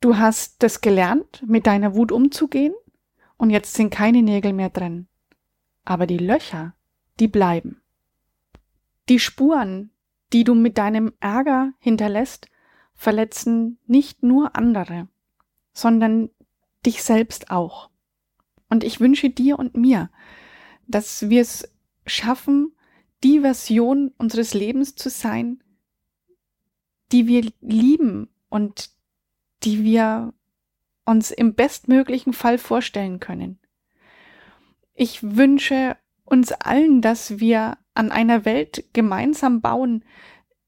du 0.00 0.16
hast 0.16 0.62
das 0.62 0.80
gelernt, 0.80 1.44
mit 1.46 1.66
deiner 1.66 1.94
Wut 1.94 2.10
umzugehen, 2.10 2.74
und 3.36 3.50
jetzt 3.50 3.74
sind 3.74 3.90
keine 3.90 4.22
Nägel 4.22 4.52
mehr 4.52 4.70
drin. 4.70 5.06
Aber 5.84 6.06
die 6.06 6.18
Löcher, 6.18 6.74
die 7.20 7.28
bleiben. 7.28 7.80
Die 9.08 9.18
Spuren, 9.18 9.92
die 10.32 10.44
du 10.44 10.54
mit 10.54 10.76
deinem 10.76 11.12
Ärger 11.20 11.72
hinterlässt, 11.78 12.49
verletzen 13.00 13.78
nicht 13.86 14.22
nur 14.22 14.56
andere, 14.56 15.08
sondern 15.72 16.28
dich 16.84 17.02
selbst 17.02 17.50
auch. 17.50 17.88
Und 18.68 18.84
ich 18.84 19.00
wünsche 19.00 19.30
dir 19.30 19.58
und 19.58 19.74
mir, 19.74 20.10
dass 20.86 21.30
wir 21.30 21.40
es 21.40 21.72
schaffen, 22.04 22.76
die 23.24 23.40
Version 23.40 24.12
unseres 24.18 24.52
Lebens 24.52 24.96
zu 24.96 25.08
sein, 25.08 25.64
die 27.10 27.26
wir 27.26 27.50
lieben 27.62 28.28
und 28.50 28.90
die 29.62 29.82
wir 29.82 30.34
uns 31.06 31.30
im 31.30 31.54
bestmöglichen 31.54 32.34
Fall 32.34 32.58
vorstellen 32.58 33.18
können. 33.18 33.58
Ich 34.92 35.22
wünsche 35.22 35.96
uns 36.26 36.52
allen, 36.52 37.00
dass 37.00 37.40
wir 37.40 37.78
an 37.94 38.12
einer 38.12 38.44
Welt 38.44 38.84
gemeinsam 38.92 39.62
bauen, 39.62 40.04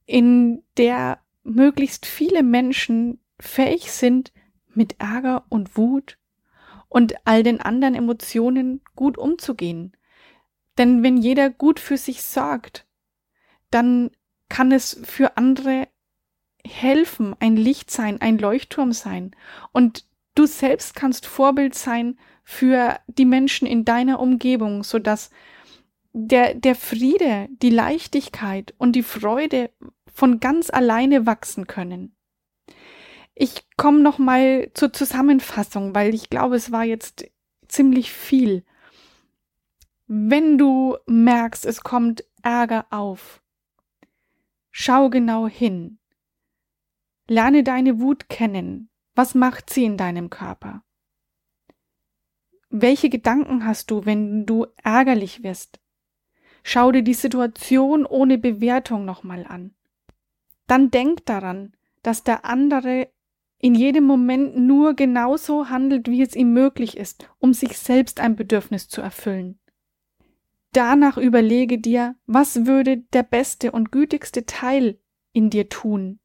in 0.07 0.63
der 0.79 1.19
möglichst 1.45 2.07
viele 2.07 2.43
Menschen 2.43 3.21
fähig 3.41 3.93
sind, 3.93 4.33
mit 4.75 4.97
Ärger 5.01 5.45
und 5.49 5.77
Wut 5.77 6.19
und 6.89 7.15
all 7.27 7.43
den 7.43 7.61
anderen 7.61 7.95
Emotionen 7.95 8.81
gut 8.97 9.19
umzugehen. 9.19 9.97
Denn 10.79 11.03
wenn 11.03 11.17
jeder 11.17 11.51
gut 11.51 11.81
für 11.81 11.99
sich 11.99 12.23
sorgt, 12.23 12.87
dann 13.71 14.11
kann 14.49 14.73
es 14.73 15.01
für 15.05 15.37
andere 15.37 15.89
helfen, 16.65 17.35
ein 17.41 17.57
Licht 17.57 17.91
sein, 17.91 18.21
ein 18.21 18.39
Leuchtturm 18.39 18.93
sein. 18.93 19.35
Und 19.73 20.07
Du 20.35 20.47
selbst 20.47 20.95
kannst 20.95 21.27
Vorbild 21.27 21.75
sein 21.75 22.19
für 22.43 22.99
die 23.07 23.27
Menschen 23.27 23.67
in 23.67 23.85
deiner 23.85 24.19
Umgebung, 24.19 24.83
so 24.83 24.99
dass 24.99 25.31
der, 26.15 26.55
der 26.55 26.75
Friede, 26.75 27.49
die 27.51 27.71
Leichtigkeit 27.71 28.75
und 28.79 28.93
die 28.93 29.03
Freude 29.03 29.71
von 30.13 30.41
ganz 30.41 30.71
alleine 30.71 31.27
wachsen 31.27 31.67
können. 31.67 32.15
Ich 33.35 33.67
komme 33.77 34.01
noch 34.01 34.19
mal 34.19 34.71
zur 34.75 34.93
Zusammenfassung, 34.93 35.95
weil 35.95 36.15
ich 36.15 36.31
glaube, 36.31 36.57
es 36.57 36.71
war 36.71 36.85
jetzt 36.85 37.27
ziemlich 37.67 38.13
viel. 38.13 38.65
Wenn 40.07 40.59
du 40.59 40.97
merkst, 41.07 41.65
es 41.65 41.83
kommt 41.83 42.25
Ärger 42.43 42.87
auf, 42.91 43.43
schau 44.71 45.09
genau 45.09 45.49
hin. 45.49 45.99
Lerne 47.29 47.63
deine 47.63 48.01
Wut 48.01 48.29
kennen. 48.29 48.91
Was 49.15 49.35
macht 49.35 49.71
sie 49.71 49.85
in 49.85 49.97
deinem 49.97 50.29
Körper? 50.31 50.83
Welche 52.69 53.11
Gedanken 53.11 53.67
hast 53.67 53.91
du, 53.91 54.07
wenn 54.07 54.47
du 54.47 54.67
ärgerlich 54.83 55.43
wirst? 55.43 55.81
Schau 56.63 56.93
dir 56.93 57.03
die 57.03 57.15
Situation 57.15 58.07
ohne 58.07 58.39
Bewertung 58.39 59.05
nochmal 59.05 59.47
an. 59.47 59.75
Dann 60.73 60.91
denk 60.91 61.27
daran, 61.27 61.77
dass 62.03 62.25
der 62.25 62.47
andere 62.47 63.13
in 63.59 63.75
jedem 63.75 64.05
Moment 64.05 64.57
nur 64.57 64.95
genauso 64.95 65.69
handelt, 65.69 66.09
wie 66.09 66.23
es 66.23 66.35
ihm 66.35 66.55
möglich 66.55 66.97
ist, 66.97 67.29
um 67.39 67.53
sich 67.53 67.77
selbst 67.77 68.21
ein 68.21 68.37
Bedürfnis 68.37 68.89
zu 68.89 69.03
erfüllen. 69.03 69.61
Danach 70.73 71.19
überlege 71.19 71.77
dir, 71.77 72.17
was 72.25 72.65
würde 72.65 72.97
der 73.13 73.23
beste 73.23 73.71
und 73.71 73.93
gütigste 73.93 74.47
Teil 74.47 74.99
in 75.35 75.51
dir 75.51 75.69
tun 75.69 76.21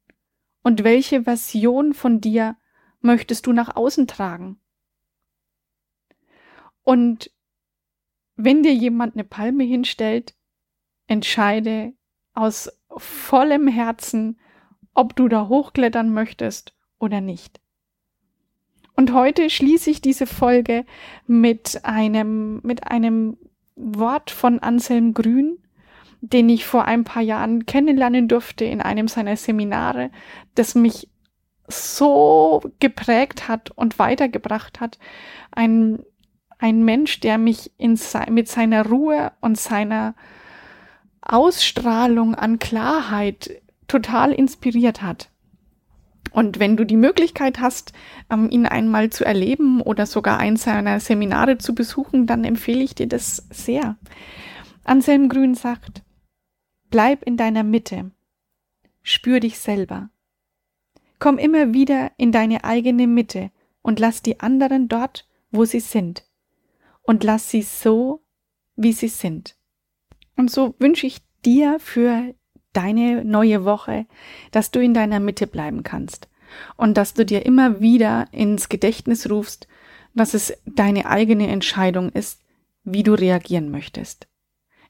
und 0.62 0.82
welche 0.82 1.24
Version 1.24 1.92
von 1.92 2.22
dir 2.22 2.56
möchtest 3.02 3.46
du 3.46 3.52
nach 3.52 3.76
außen 3.76 4.06
tragen. 4.06 4.58
Und 6.84 7.30
wenn 8.36 8.62
dir 8.62 8.72
jemand 8.72 9.12
eine 9.12 9.24
Palme 9.24 9.64
hinstellt, 9.64 10.34
entscheide 11.06 11.92
aus 12.32 12.77
vollem 13.00 13.68
Herzen, 13.68 14.38
ob 14.94 15.14
du 15.16 15.28
da 15.28 15.48
hochklettern 15.48 16.12
möchtest 16.12 16.74
oder 16.98 17.20
nicht. 17.20 17.60
Und 18.94 19.12
heute 19.12 19.48
schließe 19.48 19.90
ich 19.90 20.00
diese 20.00 20.26
Folge 20.26 20.84
mit 21.26 21.84
einem, 21.84 22.60
mit 22.64 22.90
einem 22.90 23.36
Wort 23.76 24.32
von 24.32 24.58
Anselm 24.58 25.14
Grün, 25.14 25.58
den 26.20 26.48
ich 26.48 26.66
vor 26.66 26.86
ein 26.86 27.04
paar 27.04 27.22
Jahren 27.22 27.64
kennenlernen 27.64 28.26
durfte 28.26 28.64
in 28.64 28.80
einem 28.80 29.06
seiner 29.06 29.36
Seminare, 29.36 30.10
das 30.56 30.74
mich 30.74 31.08
so 31.68 32.60
geprägt 32.80 33.46
hat 33.46 33.70
und 33.70 33.98
weitergebracht 34.00 34.80
hat. 34.80 34.98
Ein, 35.52 36.00
ein 36.58 36.84
Mensch, 36.84 37.20
der 37.20 37.38
mich 37.38 37.70
in, 37.78 37.98
mit 38.30 38.48
seiner 38.48 38.86
Ruhe 38.86 39.32
und 39.40 39.58
seiner 39.58 40.16
Ausstrahlung 41.20 42.34
an 42.34 42.58
Klarheit 42.58 43.60
total 43.86 44.32
inspiriert 44.32 45.02
hat. 45.02 45.30
Und 46.30 46.58
wenn 46.58 46.76
du 46.76 46.84
die 46.84 46.96
Möglichkeit 46.96 47.58
hast, 47.58 47.92
ähm, 48.30 48.50
ihn 48.50 48.66
einmal 48.66 49.10
zu 49.10 49.24
erleben 49.24 49.80
oder 49.80 50.06
sogar 50.06 50.38
eins 50.38 50.64
seiner 50.64 51.00
Seminare 51.00 51.58
zu 51.58 51.74
besuchen, 51.74 52.26
dann 52.26 52.44
empfehle 52.44 52.82
ich 52.82 52.94
dir 52.94 53.08
das 53.08 53.48
sehr. 53.50 53.96
Anselm 54.84 55.28
Grün 55.28 55.54
sagt, 55.54 56.02
bleib 56.90 57.22
in 57.24 57.36
deiner 57.36 57.64
Mitte, 57.64 58.10
spür 59.02 59.40
dich 59.40 59.58
selber. 59.58 60.10
Komm 61.18 61.38
immer 61.38 61.72
wieder 61.72 62.12
in 62.16 62.30
deine 62.30 62.64
eigene 62.64 63.06
Mitte 63.06 63.50
und 63.82 63.98
lass 63.98 64.22
die 64.22 64.40
anderen 64.40 64.88
dort, 64.88 65.26
wo 65.50 65.64
sie 65.64 65.80
sind. 65.80 66.24
Und 67.02 67.24
lass 67.24 67.50
sie 67.50 67.62
so, 67.62 68.22
wie 68.76 68.92
sie 68.92 69.08
sind. 69.08 69.57
Und 70.38 70.52
so 70.52 70.76
wünsche 70.78 71.06
ich 71.08 71.18
dir 71.44 71.80
für 71.80 72.32
deine 72.72 73.24
neue 73.24 73.64
Woche, 73.64 74.06
dass 74.52 74.70
du 74.70 74.80
in 74.80 74.94
deiner 74.94 75.18
Mitte 75.18 75.48
bleiben 75.48 75.82
kannst 75.82 76.28
und 76.76 76.96
dass 76.96 77.12
du 77.12 77.26
dir 77.26 77.44
immer 77.44 77.80
wieder 77.80 78.28
ins 78.30 78.68
Gedächtnis 78.68 79.28
rufst, 79.28 79.66
dass 80.14 80.34
es 80.34 80.56
deine 80.64 81.06
eigene 81.06 81.48
Entscheidung 81.48 82.10
ist, 82.10 82.40
wie 82.84 83.02
du 83.02 83.14
reagieren 83.14 83.72
möchtest. 83.72 84.28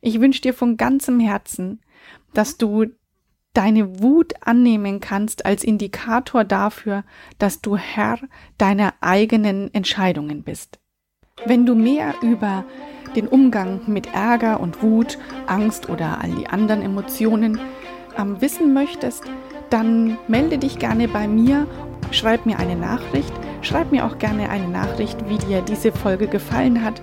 Ich 0.02 0.20
wünsche 0.20 0.42
dir 0.42 0.52
von 0.52 0.76
ganzem 0.76 1.18
Herzen, 1.18 1.80
dass 2.34 2.58
du 2.58 2.84
deine 3.54 4.02
Wut 4.02 4.34
annehmen 4.42 5.00
kannst 5.00 5.46
als 5.46 5.64
Indikator 5.64 6.44
dafür, 6.44 7.04
dass 7.38 7.62
du 7.62 7.78
Herr 7.78 8.18
deiner 8.58 8.92
eigenen 9.00 9.72
Entscheidungen 9.72 10.42
bist. 10.42 10.78
Wenn 11.44 11.66
du 11.66 11.74
mehr 11.74 12.14
über 12.22 12.64
den 13.14 13.28
Umgang 13.28 13.80
mit 13.86 14.12
Ärger 14.14 14.60
und 14.60 14.82
Wut, 14.82 15.18
Angst 15.46 15.88
oder 15.88 16.18
all 16.22 16.30
die 16.30 16.48
anderen 16.48 16.82
Emotionen 16.82 17.60
ähm, 18.18 18.40
wissen 18.40 18.74
möchtest, 18.74 19.24
dann 19.70 20.18
melde 20.28 20.58
dich 20.58 20.78
gerne 20.78 21.08
bei 21.08 21.28
mir, 21.28 21.66
schreib 22.10 22.46
mir 22.46 22.58
eine 22.58 22.76
Nachricht, 22.76 23.32
schreib 23.62 23.92
mir 23.92 24.04
auch 24.04 24.18
gerne 24.18 24.50
eine 24.50 24.68
Nachricht, 24.68 25.16
wie 25.28 25.38
dir 25.38 25.62
diese 25.62 25.92
Folge 25.92 26.26
gefallen 26.26 26.84
hat. 26.84 27.00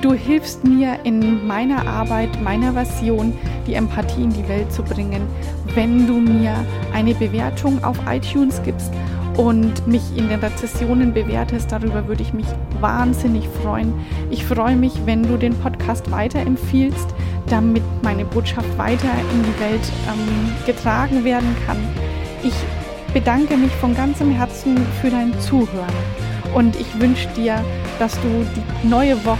Du 0.00 0.12
hilfst 0.12 0.64
mir 0.64 0.98
in 1.04 1.46
meiner 1.46 1.86
Arbeit, 1.86 2.42
meiner 2.42 2.72
Version, 2.72 3.36
die 3.66 3.74
Empathie 3.74 4.24
in 4.24 4.30
die 4.30 4.48
Welt 4.48 4.72
zu 4.72 4.82
bringen, 4.82 5.22
wenn 5.74 6.06
du 6.06 6.14
mir 6.14 6.54
eine 6.94 7.14
Bewertung 7.14 7.82
auf 7.84 7.98
iTunes 8.08 8.62
gibst 8.62 8.92
und 9.36 9.86
mich 9.86 10.02
in 10.16 10.28
den 10.28 10.40
Rezessionen 10.40 11.12
bewertest. 11.12 11.72
Darüber 11.72 12.06
würde 12.06 12.22
ich 12.22 12.32
mich 12.32 12.46
wahnsinnig 12.80 13.48
freuen. 13.62 13.92
Ich 14.30 14.44
freue 14.44 14.76
mich, 14.76 14.92
wenn 15.04 15.22
du 15.22 15.36
den 15.36 15.54
Podcast 15.54 16.10
weiterempfiehlst, 16.10 17.08
damit 17.46 17.82
meine 18.02 18.24
Botschaft 18.24 18.78
weiter 18.78 19.10
in 19.32 19.42
die 19.42 19.60
Welt 19.60 19.92
ähm, 20.08 20.52
getragen 20.66 21.24
werden 21.24 21.54
kann. 21.66 21.78
Ich 22.42 22.54
bedanke 23.12 23.56
mich 23.56 23.72
von 23.72 23.94
ganzem 23.94 24.30
Herzen 24.30 24.76
für 25.00 25.10
dein 25.10 25.38
Zuhören 25.40 25.94
und 26.54 26.76
ich 26.76 27.00
wünsche 27.00 27.28
dir, 27.36 27.64
dass 27.98 28.14
du 28.20 28.46
die 28.82 28.88
neue 28.88 29.24
Woche 29.24 29.38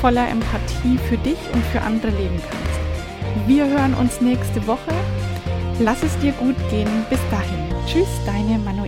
voller 0.00 0.28
Empathie 0.28 0.98
für 1.08 1.16
dich 1.18 1.38
und 1.52 1.64
für 1.66 1.80
andere 1.82 2.10
leben 2.12 2.40
kannst. 2.40 3.48
Wir 3.48 3.66
hören 3.66 3.94
uns 3.94 4.20
nächste 4.20 4.66
Woche. 4.66 4.92
Lass 5.80 6.02
es 6.02 6.16
dir 6.18 6.32
gut 6.32 6.56
gehen. 6.70 6.88
Bis 7.10 7.20
dahin. 7.30 7.58
Tschüss, 7.86 8.08
deine 8.26 8.58
Manuela. 8.58 8.87